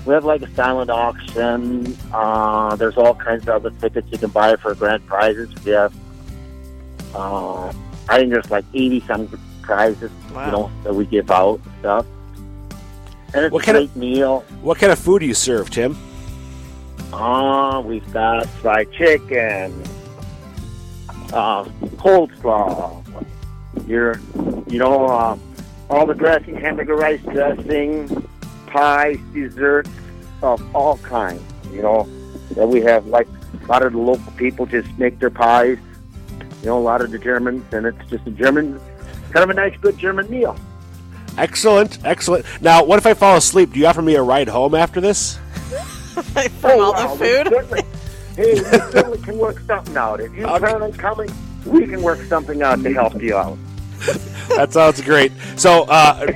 [0.06, 1.96] We have like a silent auction.
[2.12, 5.50] Uh, there's all kinds of other tickets you can buy for grand prizes.
[5.64, 5.92] We have,
[7.14, 7.72] uh,
[8.08, 10.46] I think there's like 80 some prizes, Wow.
[10.46, 12.06] you know, that we give out and stuff.
[13.34, 14.44] And it's What a kind great of- meal.
[14.62, 15.96] What kind of food do you serve, Tim?
[17.12, 19.82] Uh, we've got fried chicken,
[21.32, 21.64] uh,
[21.96, 23.04] coleslaw.
[23.86, 24.20] Your,
[24.68, 25.36] you know, uh,
[25.90, 28.28] all the dressing, hamburger rice dressing,
[28.66, 29.90] pies, desserts
[30.42, 31.42] of all kinds.
[31.72, 32.08] You know,
[32.52, 33.28] that we have like
[33.62, 35.78] a lot of the local people just make their pies.
[36.62, 38.80] You know, a lot of the Germans, and it's just a German,
[39.30, 40.56] kind of a nice, good German meal.
[41.36, 42.44] Excellent, excellent.
[42.60, 43.72] Now, what if I fall asleep?
[43.72, 45.36] Do you offer me a ride home after this?
[46.16, 47.46] From Oh, all wow, the we food?
[47.48, 47.82] certainly-
[48.34, 50.20] hey, we certainly can work something out.
[50.20, 51.30] If you plan on coming,
[51.64, 53.56] we can work something out to help you out.
[54.56, 55.32] That sounds great.
[55.56, 56.26] So, uh,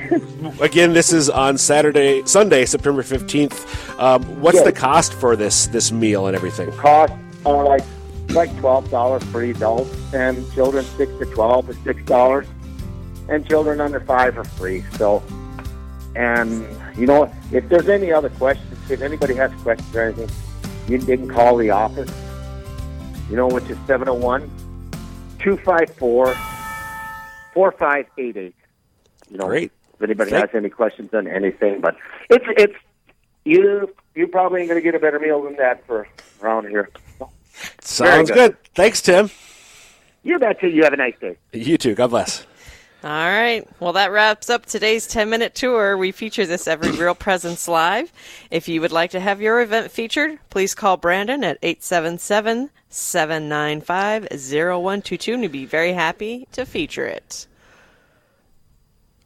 [0.61, 3.55] again, this is on Saturday, Sunday, September fifteenth.
[3.99, 4.65] Um, what's Yes.
[4.65, 6.71] the cost for this this meal and everything?
[6.73, 7.13] Cost
[7.45, 7.83] uh, like
[8.29, 12.47] like twelve dollars for adults, and children six to twelve is six dollars,
[13.29, 14.83] and children under five are free.
[14.97, 15.23] So,
[16.15, 16.65] and
[16.97, 20.29] you know, if there's any other questions, if anybody has questions or anything,
[20.87, 22.11] you can call the office.
[23.29, 24.49] You know, which is 701
[25.39, 26.35] 254
[27.53, 28.55] 4588.
[29.29, 29.71] You know, Great.
[29.95, 31.95] if anybody Thank- has any questions on anything, but
[32.29, 32.75] it's it's
[33.45, 36.07] you you probably ain't gonna get a better meal than that for
[36.41, 36.89] around here.
[37.81, 38.35] Sounds good.
[38.51, 38.57] good.
[38.75, 39.29] Thanks, Tim.
[40.23, 40.69] You betcha.
[40.69, 41.37] You have a nice day.
[41.51, 41.95] You too.
[41.95, 42.45] God bless.
[43.03, 43.67] All right.
[43.81, 45.97] Well, that wraps up today's 10 minute tour.
[45.97, 48.13] We feature this every Real Presence Live.
[48.49, 54.27] If you would like to have your event featured, please call Brandon at 877 795
[54.31, 57.45] 0122 and he'd be very happy to feature it.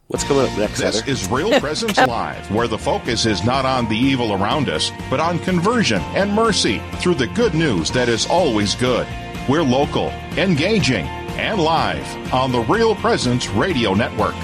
[0.08, 1.12] What's coming up next, This Heather?
[1.12, 5.20] is Real Presence Live, where the focus is not on the evil around us, but
[5.20, 9.06] on conversion and mercy through the good news that is always good.
[9.50, 11.06] We're local, engaging,
[11.38, 14.36] and live on the Real Presence Radio Network.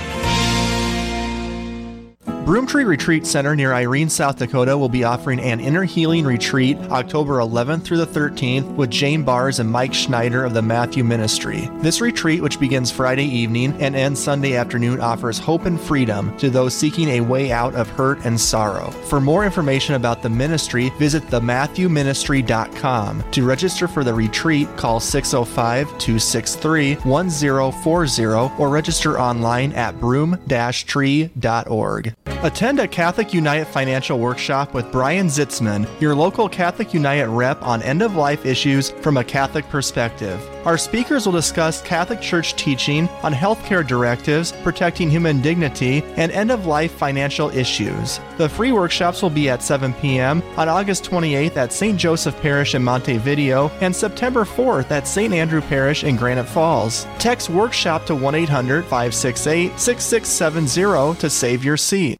[2.46, 7.38] Broomtree Retreat Center near Irene, South Dakota will be offering an inner healing retreat October
[7.38, 11.70] 11th through the 13th with Jane Bars and Mike Schneider of the Matthew Ministry.
[11.76, 16.50] This retreat, which begins Friday evening and ends Sunday afternoon, offers hope and freedom to
[16.50, 18.92] those seeking a way out of hurt and sorrow.
[18.92, 23.24] For more information about the ministry, visit thematthewministry.com.
[23.32, 28.26] To register for the retreat, call 605 263 1040
[28.60, 32.14] or register online at broom-tree.org.
[32.44, 37.82] Attend a Catholic United financial workshop with Brian Zitzman, your local Catholic United rep on
[37.82, 40.46] end of life issues from a Catholic perspective.
[40.66, 46.52] Our speakers will discuss Catholic Church teaching on healthcare directives, protecting human dignity, and end
[46.52, 48.20] of life financial issues.
[48.36, 50.44] The free workshops will be at 7 p.m.
[50.58, 51.98] on August 28th at St.
[51.98, 55.34] Joseph Parish in Montevideo and September 4th at St.
[55.34, 57.08] Andrew Parish in Granite Falls.
[57.20, 62.20] Text workshop to 1 800 568 6670 to save your seat.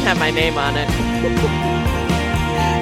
[0.00, 0.88] Doesn't have my name on it.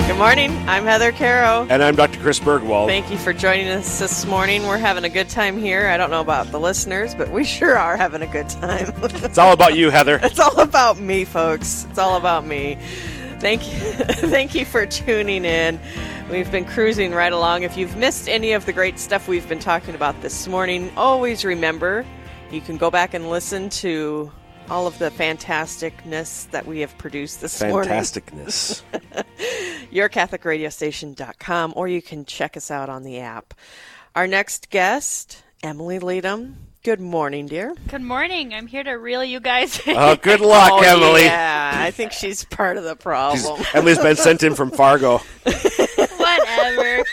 [0.07, 0.53] Good morning.
[0.69, 1.67] I'm Heather Carroll.
[1.69, 2.21] And I'm Dr.
[2.21, 2.87] Chris Burgwald.
[2.87, 4.65] Thank you for joining us this morning.
[4.69, 5.89] We're having a good time here.
[5.89, 8.93] I don't know about the listeners, but we sure are having a good time.
[9.03, 10.21] It's all about you, Heather.
[10.23, 11.89] it's all about me, folks.
[11.91, 12.79] It's all about me.
[13.41, 13.81] Thank you.
[14.29, 15.81] Thank you for tuning in.
[16.31, 17.65] We've been cruising right along.
[17.65, 21.45] If you've missed any of the great stuff we've been talking about this morning, always
[21.45, 22.07] remember
[22.53, 24.31] you can go back and listen to
[24.71, 27.91] all of the fantasticness that we have produced this morning.
[27.91, 28.83] Fantasticness.
[29.93, 33.55] yourcatholicradiostation.com, or you can check us out on the app.
[34.15, 36.57] Our next guest, Emily Leadham.
[36.85, 37.75] Good morning, dear.
[37.89, 38.55] Good morning.
[38.55, 39.97] I'm here to reel you guys oh, in.
[39.97, 41.25] Oh, good luck, Oh, Emily.
[41.25, 43.63] Yeah, I think she's part of the problem.
[43.75, 45.19] Emily's been sent in from Fargo.
[46.17, 47.05] Whatever.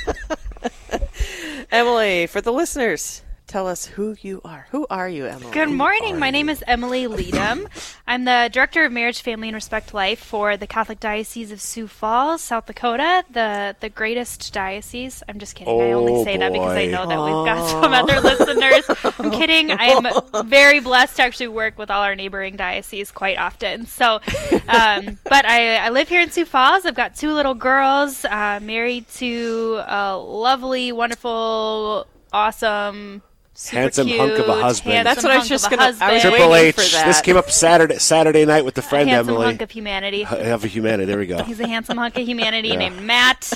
[1.72, 4.68] Emily, for the listeners, tell us who you are.
[4.72, 5.52] Who are you, Emily?
[5.52, 6.18] Good morning.
[6.18, 7.68] My name is Emily Leadham.
[8.08, 11.88] I'm the Director of Marriage, Family, and Respect Life for the Catholic Diocese of Sioux
[11.88, 15.22] Falls, South Dakota, the the greatest diocese.
[15.30, 15.80] I'm just kidding.
[15.80, 18.84] I only Oh, say that because I know that we've got some other listeners.
[19.20, 19.72] I'm kidding.
[19.72, 23.86] I'm very blessed to actually work with all our neighboring dioceses quite often.
[23.86, 24.20] So,
[24.68, 26.86] um, but I, I live here in Sioux Falls.
[26.86, 33.22] I've got two little girls, uh, married to a lovely, wonderful, awesome.
[33.58, 34.94] Super Handsome cute, hunk of a husband.
[34.96, 36.22] handsome That's what I was just gonna- I was husband.
[36.22, 36.76] Triple waiting H.
[36.76, 37.06] for that.
[37.08, 39.46] This came up Saturday Saturday night with the friend handsome Emily.
[39.48, 40.22] hunk of humanity.
[40.22, 41.06] H- Of a humanity.
[41.06, 41.42] There we go.
[41.44, 42.76] He's a handsome hunk of humanity Yeah.
[42.76, 43.52] named Matt.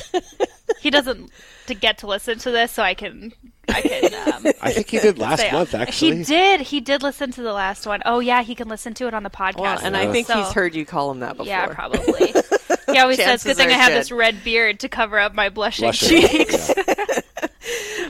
[0.79, 1.29] he doesn't
[1.67, 3.33] to get to listen to this, so I can.
[3.67, 4.09] I can.
[4.29, 5.73] Um, I think he did last say- month.
[5.75, 6.61] Actually, he did.
[6.61, 8.01] He did listen to the last one.
[8.05, 9.59] Oh yeah, he can listen to it on the podcast.
[9.59, 11.47] Well, and I think So- he's heard you call him that before.
[11.47, 12.33] Yeah, probably.
[12.91, 13.99] He always says, "Good thing are I have good.
[13.99, 16.27] this red beard to cover up my blushing Blushing.
[16.27, 16.71] cheeks."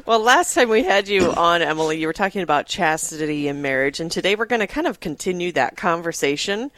[0.10, 3.99] Well, last time we had you on, Emily, you were talking about chastity and marriage,
[3.99, 6.72] and today we're going to kind of continue that conversation.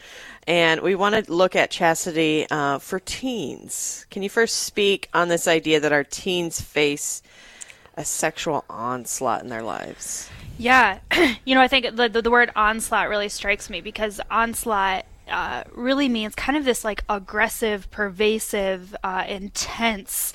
[0.46, 4.04] And we want to look at chastity uh, for teens.
[4.10, 7.22] Can you first speak on this idea that our teens face
[7.96, 10.28] a sexual onslaught in their lives?
[10.58, 10.98] Yeah,
[11.46, 15.64] you know, I think the, the the word onslaught really strikes me because onslaught uh,
[15.72, 20.34] really means kind of this like aggressive, pervasive, uh, intense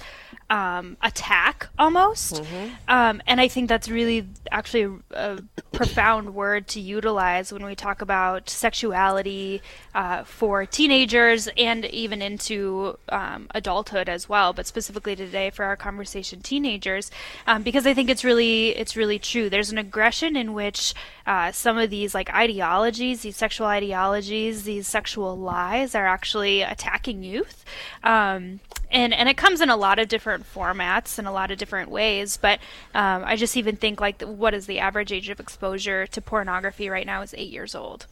[0.50, 2.42] um, attack almost.
[2.88, 5.40] Um, and I think that's really actually a
[5.72, 9.62] profound word to utilize when we talk about sexuality
[9.94, 14.54] uh, for teenagers and even into um, adulthood as well.
[14.54, 17.12] But specifically today for our conversation, teenagers,
[17.46, 19.50] um, because I think it's really it's really true.
[19.50, 20.94] There's an aggression in which
[21.26, 27.24] uh, some of these like ideologies, these sexual ideologies, these sexual lies are actually attacking
[27.24, 27.66] youth.
[28.04, 28.62] Um,
[28.92, 31.90] and and it comes in a lot of different formats and a lot of different
[31.90, 32.38] ways.
[32.38, 32.60] But
[32.94, 36.22] um, I just even think like, the, what is the average age of exposure to
[36.22, 38.06] pornography right now is eight years old.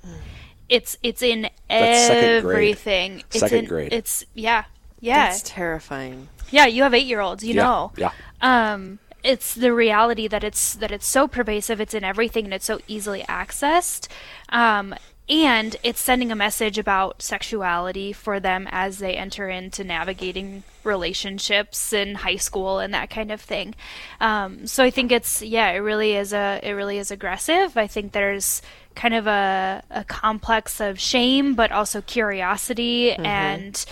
[0.68, 2.56] It's it's in That's second grade.
[2.56, 3.20] everything.
[3.30, 3.94] It's Second in, grade.
[3.94, 4.66] It's yeah
[5.00, 6.28] yeah That's terrifying.
[6.50, 6.66] yeah.
[6.66, 7.44] You have eight year olds.
[7.44, 7.92] You Yeah, know.
[7.98, 8.12] yeah.
[8.42, 11.80] Um, it's the reality that it's that it's so pervasive.
[11.82, 14.08] It's in everything and it's so easily accessed.
[14.50, 14.96] Um,
[15.28, 21.92] and it's sending a message about sexuality for them as they enter into navigating relationships
[21.94, 23.74] in high school and that kind of thing.
[24.22, 27.76] Um, so I think it's yeah, it really is a it really is aggressive.
[27.76, 28.62] I think there's
[28.94, 33.84] kind of a, a complex of shame, but also curiosity and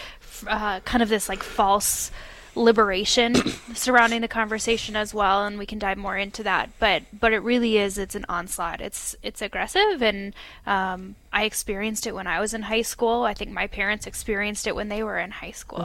[0.48, 2.12] uh, kind of this like false
[2.56, 3.36] liberation
[3.74, 6.70] surrounding the conversation as well and we can dive more into that.
[6.80, 8.82] But but it really is it's an onslaught.
[8.82, 10.34] It's it's aggressive and
[10.66, 13.24] um, i experienced it when i was in high school.
[13.24, 15.80] I think my parents experienced it when they were in high school.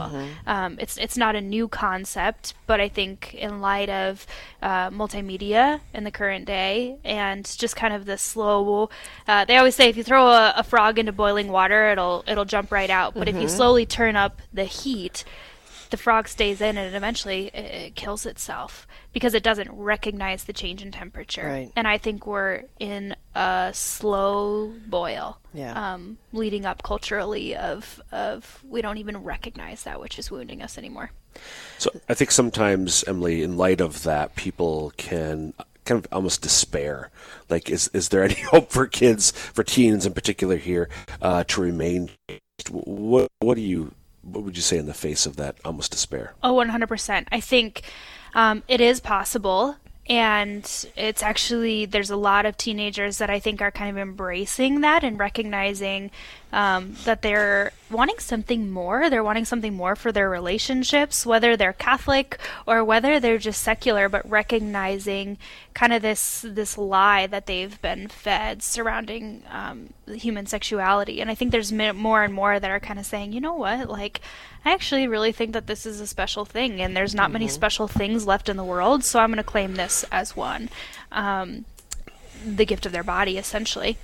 [0.45, 4.25] Um, it's it's not a new concept but i think in light of
[4.61, 8.89] uh, multimedia in the current day and just kind of the slow
[9.27, 12.45] uh, they always say if you throw a, a frog into boiling water it'll it'll
[12.45, 13.13] jump right out.
[13.13, 15.23] But if you slowly turn up the heat
[15.89, 20.53] the frog stays in and eventually it, it kills itself because it doesn't recognize the
[20.53, 21.47] change in temperature.
[21.47, 21.71] Right.
[21.75, 25.93] And I think we're in a slow boil, Yeah.
[25.93, 30.77] um, leading up culturally of of we don't even recognize that which is wounding us
[30.77, 31.11] anymore.
[31.77, 35.53] So I think sometimes, Emily, in light of that, people can
[35.85, 37.09] kind of almost despair.
[37.49, 40.89] Like, is is there any hope for kids, for teens in particular here,
[41.21, 42.09] uh, to remain?
[42.71, 46.33] What what do you what would you say in the face of that almost despair?
[46.43, 47.27] Oh, 100%.
[47.31, 47.83] I think
[48.33, 49.75] um, it is possible.
[50.07, 50.63] And
[50.95, 55.03] it's actually, there's a lot of teenagers that I think are kind of embracing that
[55.03, 56.09] and recognizing
[56.51, 59.09] um, that they're wanting something more.
[59.09, 64.09] They're wanting something more for their relationships, whether they're Catholic or whether they're just secular,
[64.09, 65.37] but recognizing
[65.73, 71.21] kind of this this lie that they've been fed surrounding um, human sexuality.
[71.21, 73.89] And I think there's more and more that are kind of saying, you know what,
[73.89, 74.21] like
[74.65, 77.87] I actually really think that this is a special thing, and there's not many special
[77.87, 80.69] things left in the world, so I'm going to claim this as one.
[81.11, 81.65] Um,
[82.45, 83.97] the gift of their body, essentially.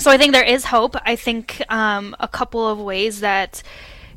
[0.00, 0.94] So I think there is hope.
[1.04, 3.62] I think um, a couple of ways that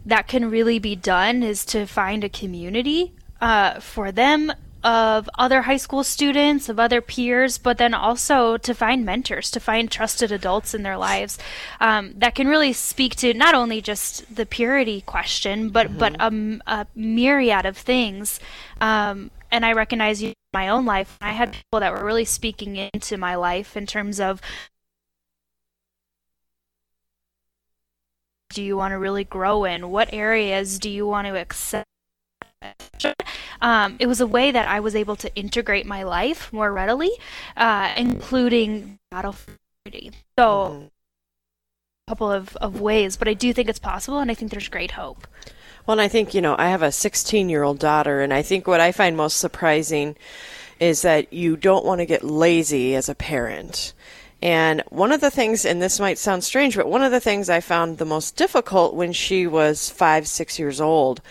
[0.05, 4.51] that can really be done is to find a community uh, for them
[4.83, 9.59] of other high school students, of other peers, but then also to find mentors, to
[9.59, 11.37] find trusted adults in their lives
[11.79, 16.87] um, that can really speak to not only just the purity question, but but a
[16.95, 18.39] myriad of things.
[18.79, 22.75] Um, and I recognize in my own life, I had people that were really speaking
[22.77, 24.41] into my life in terms of
[28.53, 29.89] do you want to really grow in?
[29.89, 31.87] What areas do you want to accept?
[33.61, 37.11] um, it was a way that I was able to integrate my life more readily,
[37.57, 39.57] uh, including battlefield.
[40.37, 40.85] So, Mm-hmm.
[42.07, 44.69] a couple of, of ways, but I do think it's possible, and I think there's
[44.69, 45.27] great hope.
[45.85, 48.41] Well, and I think, you know, I have a 16 year old daughter, and I
[48.43, 50.15] think what I find most surprising
[50.79, 53.93] is that you don't want to get lazy as a parent.
[54.41, 57.49] And one of the things, and this might sound strange, but one of the things
[57.49, 61.21] I found the most difficult when she was five, six years old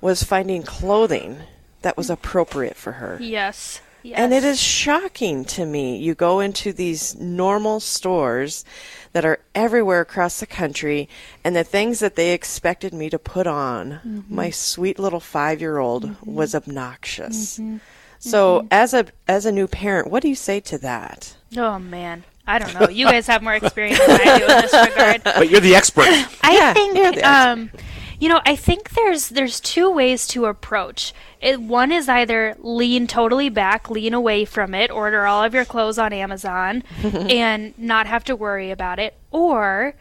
[0.00, 1.38] was finding clothing
[1.82, 3.18] that was appropriate for her.
[3.20, 3.80] Yes.
[4.02, 4.18] Yes.
[4.18, 5.96] And it is shocking to me.
[5.98, 8.64] You go into these normal stores
[9.12, 11.06] that are everywhere across the country,
[11.44, 14.30] and the things that they expected me to put on, Mhm.
[14.30, 17.58] my sweet little five year old, was obnoxious.
[17.58, 17.80] Mhm.
[18.18, 21.34] So, as a as a new parent, what do you say to that?
[21.56, 22.88] Oh man, I don't know.
[22.88, 25.22] You guys have more experience than I do in this regard.
[25.40, 26.06] But you're the expert.
[26.42, 27.70] I think, um,
[28.18, 31.14] you know, I think there's there's two ways to approach.
[31.40, 35.64] It, one is either lean totally back, lean away from it, order all of your
[35.64, 39.94] clothes on Amazon, and not have to worry about it, or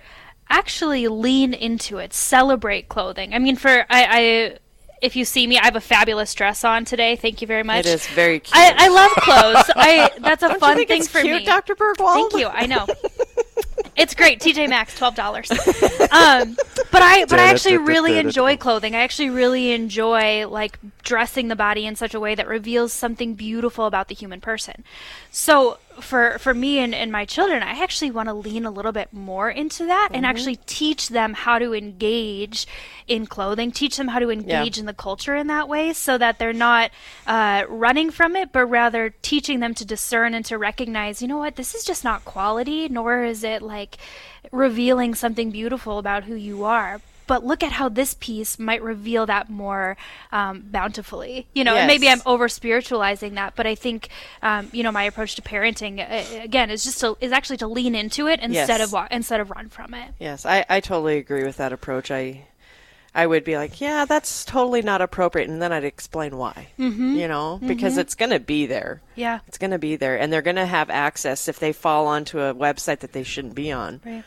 [0.49, 3.33] actually lean into it, celebrate clothing.
[3.33, 4.07] I mean, for I.
[4.09, 4.57] I
[5.01, 7.15] if you see me, I have a fabulous dress on today.
[7.15, 7.85] Thank you very much.
[7.85, 8.55] It is very cute.
[8.55, 9.71] I, I love clothes.
[9.75, 11.45] I that's a Don't you fun think thing it's for cute, me.
[11.45, 11.75] Dr.
[11.75, 12.13] Burgwald?
[12.13, 12.47] Thank you.
[12.47, 12.85] I know.
[13.95, 14.39] it's great.
[14.39, 15.51] TJ Maxx, twelve dollars.
[16.11, 16.57] Um,
[16.91, 18.95] but I but I actually really enjoy clothing.
[18.95, 23.35] I actually really enjoy like dressing the body in such a way that reveals something
[23.35, 24.83] beautiful about the human person.
[25.29, 28.91] So for for me and, and my children, I actually want to lean a little
[28.91, 30.29] bit more into that and Mhm.
[30.29, 32.65] actually teach them how to engage
[33.07, 36.39] in clothing, teach them how to engage in the culture in that way so that
[36.39, 36.91] they're not
[37.27, 41.37] uh, running from it, but rather teaching them to discern and to recognize, you know
[41.37, 43.97] what, this is just not quality, nor is it like
[44.51, 47.01] revealing something beautiful about who you are.
[47.29, 49.95] But look at how this piece might reveal that more
[50.31, 51.45] um, bountifully.
[51.53, 54.09] You know, and maybe I'm over spiritualizing that, but I think,
[54.41, 57.67] um, you know, my approach to parenting uh, again is just to, is actually to
[57.67, 58.93] lean into it instead Yes.
[58.93, 60.11] of instead of run from it.
[60.19, 62.09] Yes, I, I totally agree with that approach.
[62.11, 62.47] I
[63.13, 66.67] I would be like, yeah, that's totally not appropriate, and then I'd explain why.
[66.79, 67.15] Mhm.
[67.15, 67.99] You know, because Mhm.
[68.01, 69.01] it's going to be there.
[69.15, 69.39] Yeah.
[69.47, 72.39] It's going to be there, and they're going to have access if they fall onto
[72.39, 74.01] a website that they shouldn't be on.
[74.05, 74.23] Right.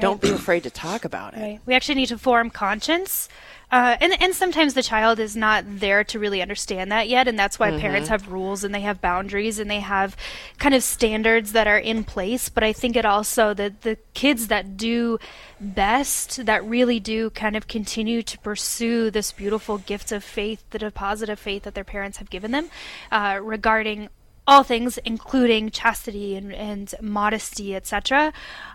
[0.00, 1.40] Don't be afraid to talk about it.
[1.40, 1.60] Right.
[1.66, 3.28] We actually need to form conscience.
[3.72, 7.36] Uh, and and sometimes the child is not there to really understand that yet, and
[7.36, 8.10] that's why parents Mhm.
[8.12, 10.16] have rules and they have boundaries and they have
[10.58, 12.48] kind of standards that are in place.
[12.48, 15.18] But I think it also that the kids that do
[15.60, 20.78] best, that really do kind of continue to pursue this beautiful gift of faith, the
[20.78, 22.70] deposit of faith that their parents have given them,
[23.10, 24.08] uh, regarding
[24.46, 28.32] all things, including chastity and, and modesty, etc.,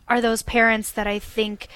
[0.08, 1.68] are those parents that I think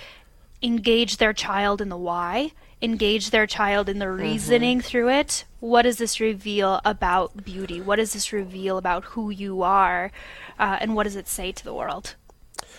[0.62, 5.46] engage their child in the why, engage their child in the reasoning through it.
[5.60, 7.80] What does this reveal about beauty?
[7.80, 10.12] What does this reveal about who you are?
[10.60, 12.16] Uh, and what does it say to the world?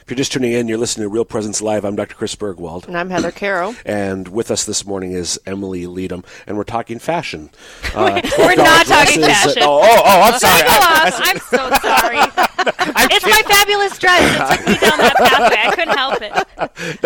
[0.07, 1.85] If you're just tuning in, you're listening to Real Presence Live.
[1.85, 2.15] I'm Dr.
[2.15, 2.87] Chris Burgwald.
[2.87, 3.75] And I'm Heather Carroll.
[3.85, 7.51] And with us this morning is Emily Leadham, and we're talking fashion.
[7.97, 9.63] Uh, We're not talking fashion.
[9.65, 10.63] Oh, oh, oh, I'm sorry.
[10.67, 11.21] I- off.
[11.25, 12.19] I'm so sorry.
[13.11, 14.21] it's my fabulous dress.
[14.39, 15.57] that took me down that pathway.
[15.67, 16.46] I couldn't help it.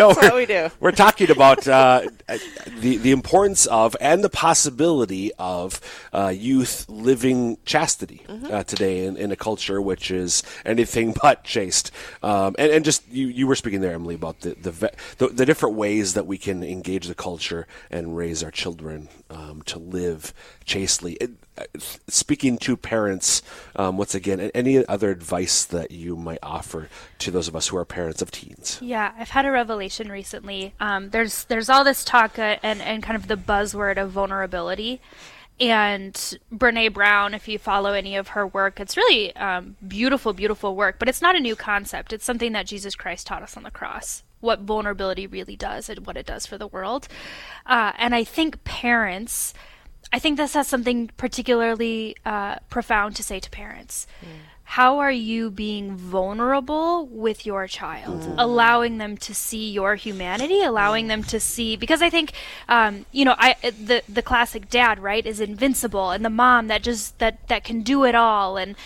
[0.01, 0.69] No, That's we're, do.
[0.79, 2.01] We're talking about uh,
[2.79, 5.79] the the importance of and the possibility of
[6.13, 8.53] uh, youth living chastity Mm-hmm.
[8.53, 11.91] uh, today in, in a culture which is anything but chaste.
[12.23, 15.27] Um, and, and just you, you were speaking there, Emily, about the the, ve- the
[15.27, 19.79] the different ways that we can engage the culture and raise our children um, to
[19.79, 20.33] live
[20.65, 21.13] chastely.
[21.13, 21.50] It- uh,
[22.07, 23.41] Speaking to parents,
[23.75, 26.89] um, once again, a- any other advice that you might offer
[27.19, 28.79] to those of us who are parents of teens?
[28.81, 30.73] Yeah, I've had a revelation recently.
[30.79, 35.01] Um, there's there's all this talk uh, and and kind of the buzzword of vulnerability.
[35.59, 36.13] And
[36.51, 40.95] Brene Brown, if you follow any of her work, it's really um, beautiful, beautiful work.
[40.97, 42.13] But it's not a new concept.
[42.13, 44.23] It's something that Jesus Christ taught us on the cross.
[44.39, 47.07] What vulnerability really does and what it does for the world.
[47.67, 49.53] Uh, and I think parents,
[50.13, 54.07] I think this has something particularly uh, profound to say to parents.
[54.63, 58.23] How are you being vulnerable with your child?
[58.37, 62.31] Allowing them to see your humanity, allowing them to see because I think,
[62.69, 66.83] um, you know, I the the classic dad right is invincible, and the mom that
[66.83, 68.77] just that that can do it all, and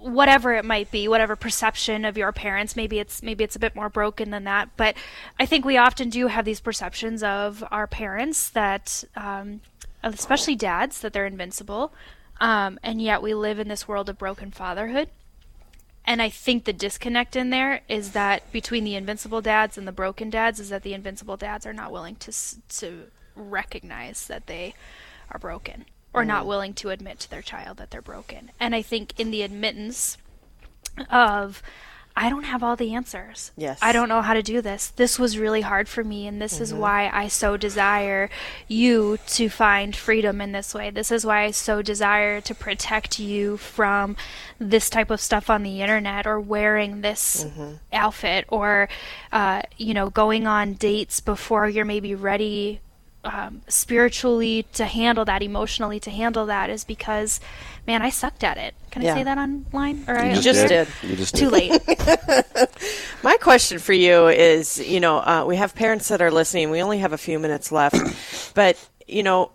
[0.00, 3.74] whatever it might be whatever perception of your parents maybe it's maybe it's a bit
[3.74, 4.96] more broken than that but
[5.38, 9.60] i think we often do have these perceptions of our parents that um,
[10.02, 11.92] especially dads that they're invincible
[12.40, 15.08] um, and yet we live in this world of broken fatherhood
[16.04, 19.92] and I think the disconnect in there is that between the invincible dads and the
[19.92, 22.32] broken dads is that the invincible dads are not willing to
[22.78, 23.04] to
[23.36, 24.74] recognize that they
[25.30, 25.84] are broken.
[26.12, 28.50] or not willing to admit to their child that they're broken.
[28.58, 30.16] And I think in the admittance
[31.08, 31.62] of
[32.16, 33.52] I don't have all the answers.
[33.56, 33.78] Yes.
[33.80, 34.88] I don't know how to do this.
[34.88, 38.28] This was really hard for me, and this is why I so desire
[38.68, 40.90] you to find freedom in this way.
[40.90, 44.16] This is why I so desire to protect you from
[44.58, 47.46] this type of stuff on the internet or wearing this
[47.92, 48.88] outfit or,
[49.32, 52.80] uh, you know, going on dates before you're maybe ready
[53.24, 57.40] um, spiritually to handle that, emotionally to handle that, is because,
[57.86, 58.74] man, I sucked at it.
[58.90, 59.12] Can Yeah.
[59.12, 60.04] I say that online?
[60.08, 60.88] Or You I just did.
[61.02, 61.52] You just Too did.
[61.52, 61.82] late.
[63.22, 66.70] My question for you is, you know, uh, we have parents that are listening.
[66.70, 67.96] We only have a few minutes left,
[68.54, 69.50] but you know,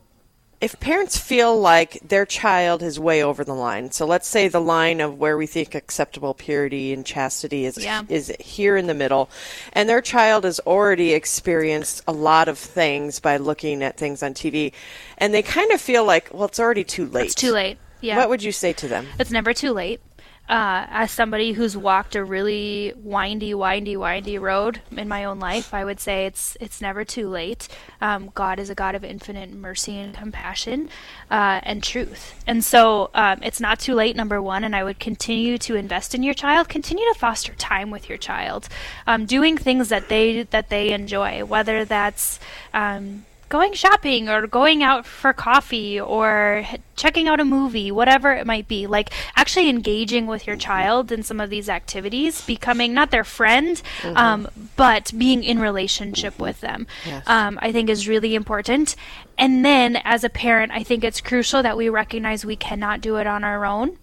[0.66, 4.59] if parents feel like their child is way over the line, so let's say the
[4.59, 8.01] line of where we think acceptable purity and chastity is Yeah.
[8.09, 9.30] is here in the middle,
[9.74, 14.34] and their child has already experienced a lot of things by looking at things on
[14.34, 14.74] TV,
[15.20, 17.26] and they kind of feel like, well, it's already too late.
[17.28, 17.78] It's too late.
[18.01, 18.18] Yeah.
[18.18, 19.05] What would you say to them?
[19.20, 20.01] It's never too late.
[20.47, 25.73] Uh, as somebody who's walked a really windy, windy, windy road in my own life,
[25.73, 27.67] I would say it's it's never too late.
[27.99, 30.89] Um, God is a God of infinite mercy and compassion
[31.31, 34.15] uh, and truth, and so um, it's not too late.
[34.15, 36.69] Number one, and I would continue to invest in your child.
[36.69, 38.69] Continue to foster time with your child,
[39.07, 42.39] um, doing things that they that they enjoy, whether that's
[42.71, 46.65] um, going shopping or going out for coffee or
[46.95, 48.87] checking out a movie, whatever it might be.
[48.87, 53.81] Like actually engaging with your child in some of these activities, becoming not their friend,
[54.15, 57.23] um, but being in relationship with them, Yes.
[57.27, 58.95] um, I think is really important.
[59.37, 63.17] And then as a parent, I think it's crucial that we recognize we cannot do
[63.17, 63.97] it on our own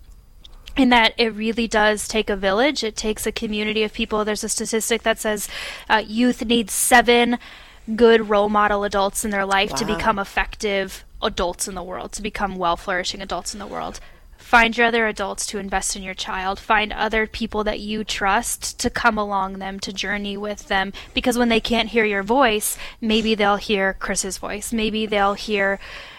[0.77, 2.83] in that it really does take a village.
[2.83, 4.25] It takes a community of people.
[4.25, 5.49] There's a statistic that says
[5.91, 7.39] uh, youth need seven
[7.97, 12.23] good role model adults in their life to become effective adults in the world, to
[12.23, 14.01] become well flourishing adults in the world.
[14.37, 16.59] Find your other adults to invest in your child.
[16.59, 20.93] Find other people that you trust to come along them, to journey with them.
[21.15, 24.73] Because when they can't hear your voice, maybe they'll hear Chris's voice.
[24.73, 25.79] Maybe they'll hear,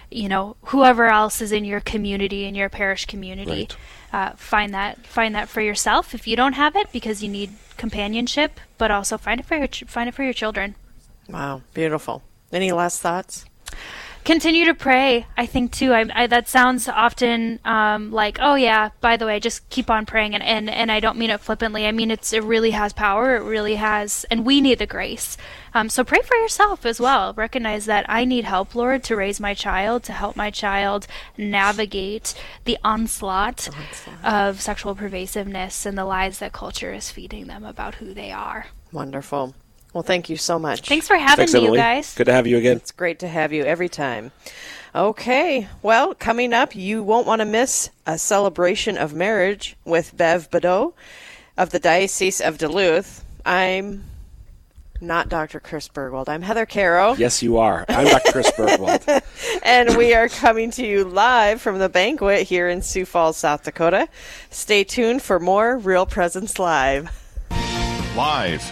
[0.09, 3.67] you know, whoever else is in your community, in your parish community
[4.13, 7.49] uh, find that find that for yourself if you don't have it because you need
[7.77, 10.75] companionship but also find it for your ch- find it for your children
[11.29, 12.21] Wow, beautiful.
[12.51, 13.45] Any last thoughts?
[14.23, 18.89] continue to pray i think too I, I that sounds often um, like oh yeah
[19.01, 21.85] by the way just keep on praying and, and and i don't mean it flippantly
[21.85, 25.35] i mean it's it really has power it really has and we need the grace
[25.73, 29.41] um, so pray for yourself as well recognize that i need help lord to raise
[29.41, 31.05] my child to help my child
[31.37, 33.67] navigate the onslaught,
[34.23, 38.67] of sexual pervasiveness and the lies that culture is feeding them about who they are
[38.93, 39.55] Wonderful.
[39.93, 40.81] Well, thank you so much.
[40.87, 41.77] thanks for having Thanks, me Emily.
[41.77, 42.77] you guys Good to have you again.
[42.77, 44.31] It's great to have you every time.
[44.95, 50.49] Okay, well, coming up, you won't want to miss a celebration of marriage with Bev
[50.51, 50.93] Badeau
[51.57, 53.23] of the Diocese of Duluth.
[53.45, 54.03] I'm
[55.01, 55.59] not Dr.
[55.59, 56.29] Chris Burgwald.
[56.29, 57.17] I'm Heather Carroll.
[57.17, 57.85] Yes, you are.
[57.89, 58.31] I'm Dr.
[58.31, 59.21] Chris Burgwald.
[59.63, 63.63] and we are coming to you live from the banquet here in Sioux Falls, South
[63.63, 64.07] Dakota.
[64.49, 67.09] Stay tuned for more Real Presence Live.
[68.15, 68.71] Live,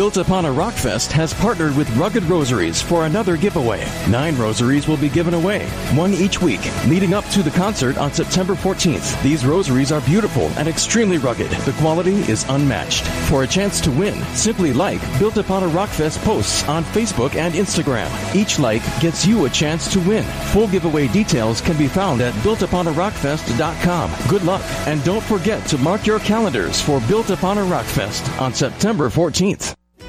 [0.00, 3.86] Built Upon a Rockfest has partnered with Rugged Rosaries for another giveaway.
[4.08, 8.10] Nine rosaries will be given away, one each week, leading up to the concert on
[8.10, 9.22] September 14th.
[9.22, 11.50] These rosaries are beautiful and extremely rugged.
[11.50, 13.06] The quality is unmatched.
[13.28, 17.52] For a chance to win, simply like Built Upon a Rockfest posts on Facebook and
[17.52, 18.08] Instagram.
[18.34, 20.24] Each like gets you a chance to win.
[20.54, 24.12] Full giveaway details can be found at builtuponarockfest.com.
[24.30, 28.54] Good luck, and don't forget to mark your calendars for Built Upon a Rockfest on
[28.54, 29.76] September 14th.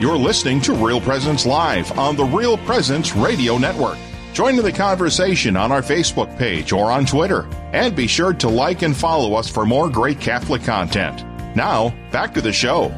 [0.00, 3.98] You're listening to Real Presence Live on the Real Presence Radio Network.
[4.32, 7.48] Join in the conversation on our Facebook page or on Twitter.
[7.72, 11.24] And be sure to like and follow us for more great Catholic content.
[11.56, 12.90] Now, back to the show.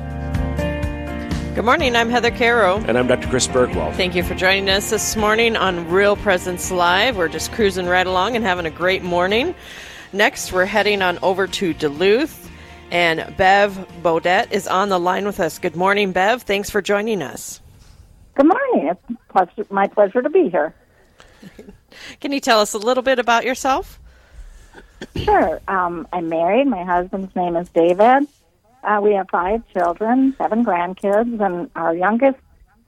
[1.54, 1.96] Good morning.
[1.96, 2.84] I'm Heather Carroll.
[2.86, 3.28] And I'm Dr.
[3.28, 3.94] Chris Burgwald.
[3.94, 7.16] Thank you for joining us this morning on Real Presence Live.
[7.16, 9.54] We're just cruising right along and having a great morning.
[10.12, 12.49] Next, we're heading on over to Duluth.
[12.90, 15.58] And Bev Bodette is on the line with us.
[15.58, 16.42] Good morning, Bev.
[16.42, 17.60] Thanks for joining us.
[18.34, 18.88] Good morning.
[18.88, 20.74] It's pleasure, my pleasure to be here.
[22.20, 24.00] Can you tell us a little bit about yourself?
[25.16, 25.60] Sure.
[25.68, 26.66] Um, I'm married.
[26.66, 28.26] My husband's name is David.
[28.82, 32.38] Uh, we have five children, seven grandkids, and our youngest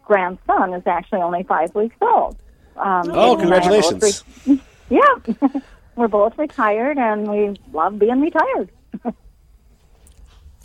[0.04, 2.36] grandson is actually only five weeks old.
[2.76, 4.24] Um, oh, congratulations!
[4.46, 5.34] Re- yeah,
[5.96, 8.70] we're both retired, and we love being retired.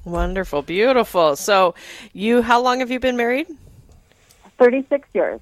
[0.08, 1.36] Wonderful, beautiful.
[1.36, 1.76] So,
[2.14, 3.47] you, how long have you been married?
[4.58, 5.41] 36 years.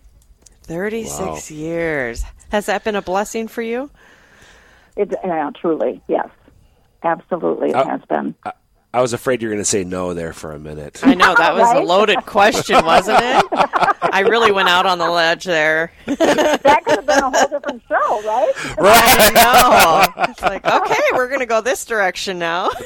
[0.63, 1.55] 36 wow.
[1.55, 2.23] years.
[2.51, 3.91] Has that been a blessing for you?
[4.97, 6.29] It, yeah, truly, yes.
[7.03, 8.33] Absolutely, it uh, has been.
[8.43, 8.53] I,
[8.91, 10.99] I was afraid you were going to say no there for a minute.
[11.03, 11.83] I know, that was right?
[11.83, 13.45] a loaded question, wasn't it?
[14.01, 15.91] I really went out on the ledge there.
[16.07, 18.53] that could have been a whole different show, right?
[18.79, 20.23] Right, I know.
[20.23, 22.71] It's like, okay, we're going to go this direction now.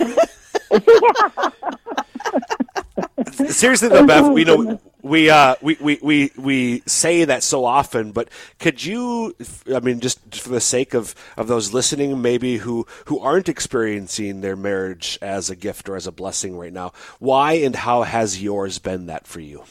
[3.48, 8.12] Seriously though, Beth, we know we uh we, we, we we say that so often,
[8.12, 9.36] but could you
[9.74, 14.42] I mean just for the sake of, of those listening maybe who, who aren't experiencing
[14.42, 18.42] their marriage as a gift or as a blessing right now, why and how has
[18.42, 19.64] yours been that for you?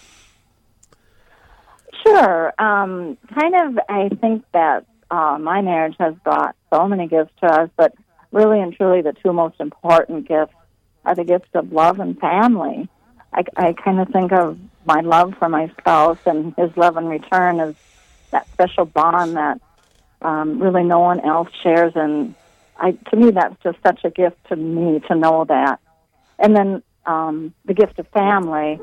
[2.02, 2.52] Sure.
[2.58, 7.46] Um, kind of I think that uh, my marriage has brought so many gifts to
[7.46, 7.94] us, but
[8.32, 10.54] really and truly the two most important gifts
[11.08, 12.86] are the gifts of love and family.
[13.32, 17.06] I, I kind of think of my love for my spouse and his love in
[17.06, 17.74] return as
[18.30, 19.58] that special bond that
[20.20, 21.92] um, really no one else shares.
[21.94, 22.34] And
[22.76, 25.80] I, to me, that's just such a gift to me to know that.
[26.38, 28.78] And then um, the gift of family,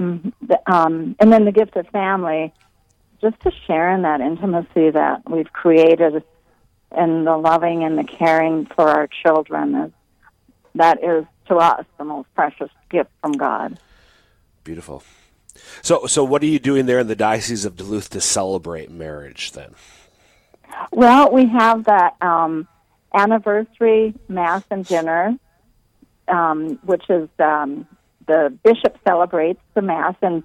[0.00, 0.32] mm,
[0.66, 2.52] um, and then the gift of family,
[3.20, 6.22] just to share in that intimacy that we've created
[6.92, 9.92] and the loving and the caring for our children is
[10.74, 13.78] that is to us the most precious gift from God.
[14.64, 15.02] Beautiful.
[15.82, 19.52] So, so what are you doing there in the Diocese of Duluth to celebrate marriage
[19.52, 19.74] then?
[20.92, 22.68] Well, we have that um,
[23.14, 25.36] anniversary mass and dinner,
[26.28, 27.86] um, which is um,
[28.26, 30.44] the bishop celebrates the mass, and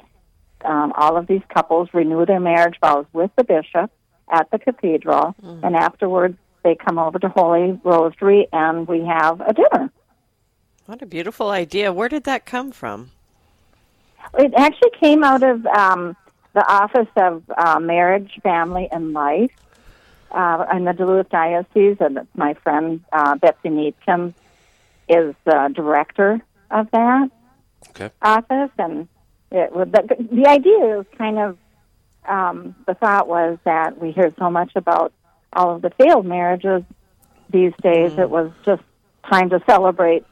[0.66, 3.92] um, all of these couples renew their marriage vows with the bishop
[4.32, 5.66] at the cathedral, mm-hmm.
[5.66, 9.92] and afterwards they come over to Holy Rosary, and we have a dinner.
[10.86, 11.94] What a beautiful idea.
[11.94, 13.12] Where did that come from?
[14.38, 16.16] It actually came out of um,
[16.54, 19.52] the Office of uh, Marriage, Family, and Life
[20.32, 24.34] uh, in the Duluth Diocese, and my friend uh, Betsy Needcomb
[25.08, 27.30] is the director of that
[27.90, 28.10] okay.
[28.22, 28.72] office.
[28.78, 29.08] And
[29.52, 31.58] it, the, the idea is kind of
[32.28, 35.14] um, the thought was that we hear so much about
[35.54, 36.84] all of the failed marriages
[37.50, 38.14] these days.
[38.14, 38.20] Mm.
[38.20, 38.82] It was just
[39.30, 40.26] time to celebrate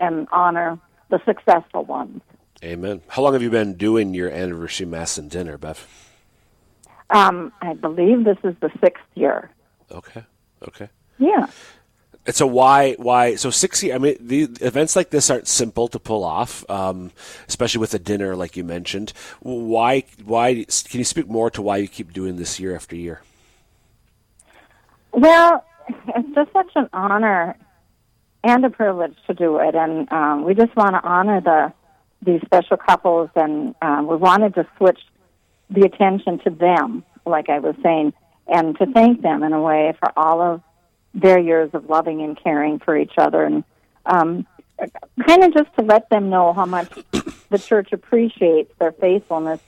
[0.00, 0.78] and honor
[1.10, 2.20] the successful ones.
[2.62, 3.02] Amen.
[3.08, 5.86] How long have you been doing your anniversary mass and dinner, Beth?
[7.10, 9.50] Um, I believe this is the sixth year.
[9.90, 10.24] Okay.
[10.66, 10.88] Okay.
[11.18, 11.46] Yeah.
[12.26, 15.98] And so why why so six I mean the events like this aren't simple to
[15.98, 17.12] pull off, um,
[17.48, 19.12] especially with a dinner like you mentioned.
[19.40, 23.20] Why why can you speak more to why you keep doing this year after year?
[25.12, 27.56] Well, it's just such an honor
[28.44, 29.74] and a privilege to do it.
[29.74, 31.72] And um, we just want to honor the
[32.22, 35.00] these special couples, and um, we wanted to switch
[35.68, 38.14] the attention to them, like I was saying,
[38.46, 40.62] and to thank them in a way for all of
[41.12, 43.62] their years of loving and caring for each other, and
[44.06, 44.46] um,
[45.26, 46.90] kind of just to let them know how much
[47.50, 49.60] the church appreciates their faithfulness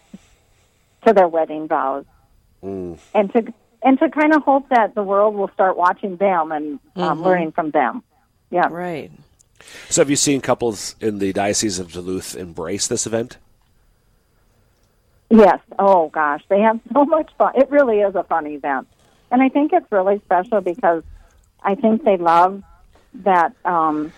[1.07, 2.07] to their wedding vows,
[2.63, 2.99] mm.
[3.15, 3.53] and to
[3.83, 7.23] and to kind of hope that the world will start watching them and um, mm-hmm.
[7.23, 8.03] learning from them.
[8.51, 8.69] Yeah.
[8.71, 9.11] Right.
[9.89, 13.39] So, have you seen couples in the Diocese of Duluth embrace this event?
[15.31, 15.61] Yes.
[15.79, 17.53] Oh gosh, they have so much fun.
[17.57, 18.87] It really is a fun event,
[19.31, 21.03] and I think it's really special because
[21.63, 22.63] I think they love
[23.15, 24.13] that um,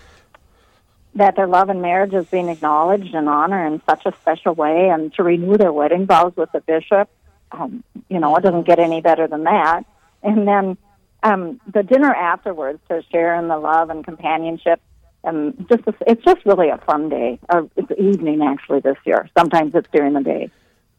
[1.15, 4.89] that their love and marriage is being acknowledged and honored in such a special way,
[4.89, 7.09] and to renew their wedding vows with the bishop.
[7.51, 9.85] Um, you know, it doesn't get any better than that.
[10.21, 10.77] And then
[11.23, 14.81] um, the dinner afterwards to share in the love and companionship.
[15.23, 17.39] And just it's just really a fun day.
[17.49, 19.29] Or it's evening actually this year.
[19.37, 20.49] Sometimes it's during the day.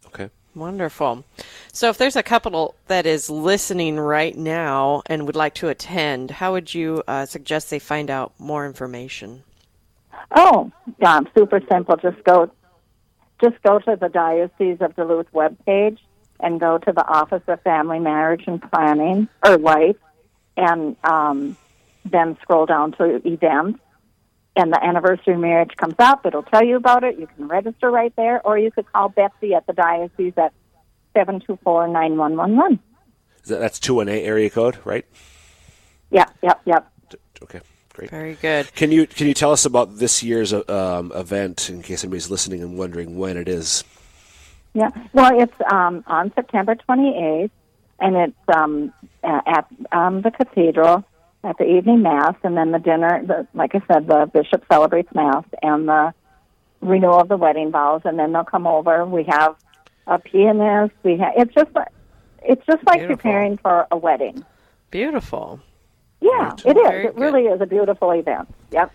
[0.06, 0.28] Okay.
[0.54, 1.24] Wonderful.
[1.72, 6.32] So, if there's a couple that is listening right now and would like to attend,
[6.32, 9.44] how would you uh, suggest they find out more information?
[10.34, 11.96] Oh, yeah, super simple.
[11.96, 12.50] Just go,
[13.42, 15.98] just go to the Diocese of Duluth webpage
[16.40, 19.96] and go to the Office of Family, Marriage, and Planning or Life,
[20.60, 21.56] and um,
[22.04, 23.80] then scroll down to events.
[24.56, 26.26] And the anniversary marriage comes up.
[26.26, 27.18] It'll tell you about it.
[27.18, 30.52] You can register right there, or you could call Betsy at the diocese at
[31.14, 32.78] seven two four nine one one one.
[33.46, 35.06] That's two one eight area code, right?
[36.10, 36.92] Yep, yep, yep.
[37.42, 37.60] Okay,
[37.94, 38.10] great.
[38.10, 38.74] Very good.
[38.74, 42.60] Can you can you tell us about this year's um, event in case anybody's listening
[42.60, 43.84] and wondering when it is?
[44.74, 47.50] Yeah, well, it's um, on September 28th,
[48.00, 48.92] and it's um,
[49.22, 51.04] at um, the cathedral
[51.42, 53.24] at the evening mass, and then the dinner.
[53.24, 56.12] The, like I said, the bishop celebrates mass and the
[56.80, 59.04] renewal of the wedding vows, and then they'll come over.
[59.04, 59.56] We have
[60.06, 60.94] a pianist.
[61.02, 61.88] We have it's just like
[62.42, 63.16] it's just like Beautiful.
[63.16, 64.44] preparing for a wedding.
[64.90, 65.60] Beautiful.
[66.20, 66.82] Yeah, it is.
[66.82, 68.48] Very It really is a beautiful event.
[68.72, 68.92] Yep.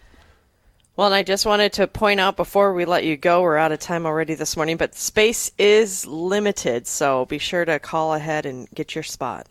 [0.95, 3.73] Well, and I just wanted to point out before we let you go, we're out
[3.73, 8.45] of time already this morning, but space is limited, so be sure to call ahead
[8.45, 9.47] and get your spot.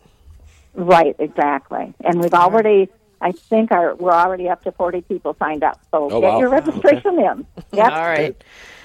[0.73, 1.93] Right, exactly.
[2.03, 2.89] And we've already,
[3.21, 5.81] I think, our we're already up to forty people signed up.
[5.91, 6.41] So Oh, get wow.
[6.41, 7.47] your registration in.
[7.73, 7.93] Yep.
[7.93, 8.43] All right.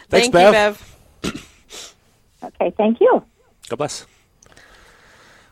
[0.09, 0.85] Thanks, Thank Bev.
[1.23, 1.45] you, Bev.
[2.43, 2.71] Okay.
[2.77, 3.23] Thank you.
[3.69, 4.05] God bless.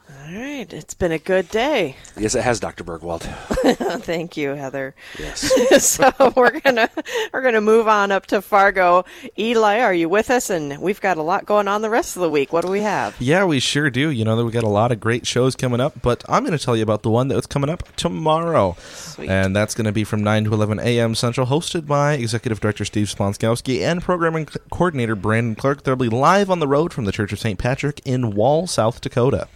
[0.10, 0.72] All right.
[0.72, 1.98] It's been a good day.
[2.18, 2.86] Yes, it has, Dr.
[2.86, 3.22] Burgwald.
[4.04, 4.96] Thank you, Heather.
[5.20, 5.86] Yes.
[5.86, 6.90] so we're gonna
[7.34, 9.04] we're gonna move on up to Fargo.
[9.38, 10.50] Eli, are you with us?
[10.50, 12.54] And we've got a lot going on the rest of the week.
[12.54, 13.20] What do we have?
[13.20, 14.10] Yeah, we sure do.
[14.10, 16.58] You know that we got a lot of great shows coming up, but I'm going
[16.58, 18.78] to tell you about the one that's coming up tomorrow,
[19.20, 21.16] and that's going to be from 9 to 11 a.m.
[21.16, 25.84] Central, hosted by Executive Director Steve Sponskowski and Programming Coordinator Brandon Clark.
[25.84, 27.60] They'll be live on the road from the Church of St.
[27.60, 29.48] Patrick in Wall, South Dakota.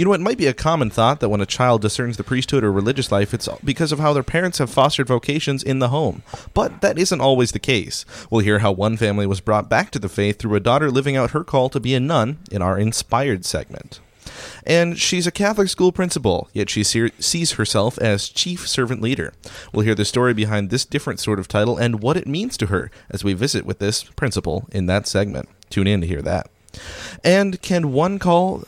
[0.00, 2.64] You know, it might be a common thought that when a child discerns the priesthood
[2.64, 6.22] or religious life, it's because of how their parents have fostered vocations in the home,
[6.54, 8.06] but that isn't always the case.
[8.30, 11.18] We'll hear how one family was brought back to the faith through a daughter living
[11.18, 14.00] out her call to be a nun in our Inspired segment.
[14.64, 19.34] And she's a Catholic school principal, yet she se- sees herself as chief servant leader.
[19.70, 22.68] We'll hear the story behind this different sort of title and what it means to
[22.68, 25.50] her as we visit with this principal in that segment.
[25.68, 26.50] Tune in to hear that.
[27.22, 28.64] And can one call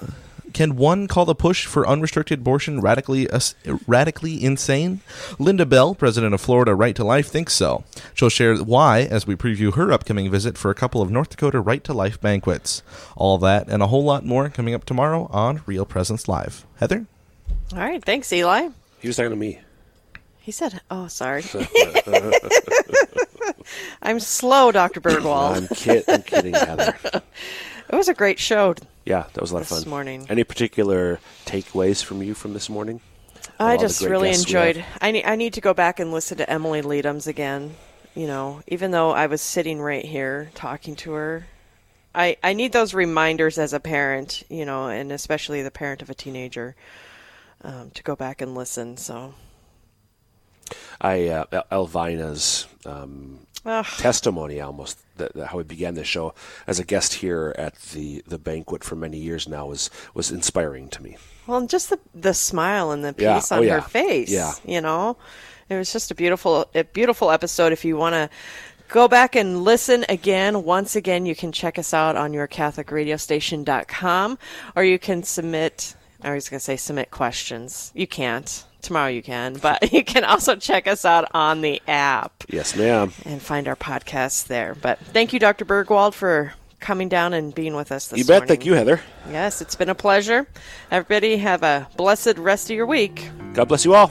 [0.52, 3.54] can one call the push for unrestricted abortion radically us-
[3.86, 5.00] radically insane?
[5.38, 7.84] Linda Bell, president of Florida Right to Life, thinks so.
[8.14, 11.60] She'll share why as we preview her upcoming visit for a couple of North Dakota
[11.60, 12.82] Right to Life banquets.
[13.16, 16.66] All that and a whole lot more coming up tomorrow on Real Presence Live.
[16.76, 17.06] Heather?
[17.72, 18.04] All right.
[18.04, 18.68] Thanks, Eli.
[19.00, 19.60] He was talking to me.
[20.38, 21.44] He said, "Oh, sorry."
[24.02, 25.56] I'm slow, Doctor Burgwald.
[25.56, 26.96] I'm, kid- I'm kidding, Heather.
[27.88, 28.74] It was a great show.
[29.04, 29.78] Yeah, that was a lot of fun.
[29.78, 30.26] This morning.
[30.28, 33.00] Any particular takeaways from you from this morning?
[33.58, 34.84] I just really enjoyed.
[35.00, 35.24] I need.
[35.24, 37.74] I need to go back and listen to Emily Leadham's again.
[38.14, 41.46] You know, even though I was sitting right here talking to her,
[42.14, 44.42] I I need those reminders as a parent.
[44.48, 46.74] You know, and especially the parent of a teenager,
[47.62, 48.96] um, to go back and listen.
[48.96, 49.34] So
[51.00, 53.86] I uh, Elvina's um, Ugh.
[53.98, 56.34] testimony almost that, that how we began the show
[56.66, 60.88] as a guest here at the, the banquet for many years now was was inspiring
[60.88, 61.16] to me.
[61.46, 63.36] Well, and just the the smile and the Yeah.
[63.36, 63.74] peace Oh, on yeah.
[63.80, 64.30] her face.
[64.30, 64.52] Yeah.
[64.64, 65.16] You know,
[65.68, 67.72] it was just a beautiful, a beautiful episode.
[67.72, 68.28] If you want to
[68.88, 74.38] go back and listen again, once again, you can check us out on your CatholicRadioStation.com,
[74.76, 75.94] or you can submit.
[76.24, 77.90] I was going to say submit questions.
[77.94, 78.64] You can't.
[78.80, 83.12] Tomorrow you can, but you can also check us out on the app Yes, ma'am.
[83.24, 84.74] and find our podcasts there.
[84.74, 85.64] But thank you, Dr.
[85.64, 88.40] Burgwald, for coming down and being with us this You bet.
[88.40, 88.48] morning.
[88.48, 89.00] Thank you, Heather.
[89.30, 90.48] Yes, it's been a pleasure.
[90.90, 93.30] Everybody have a blessed rest of your week.
[93.52, 94.10] God bless you all.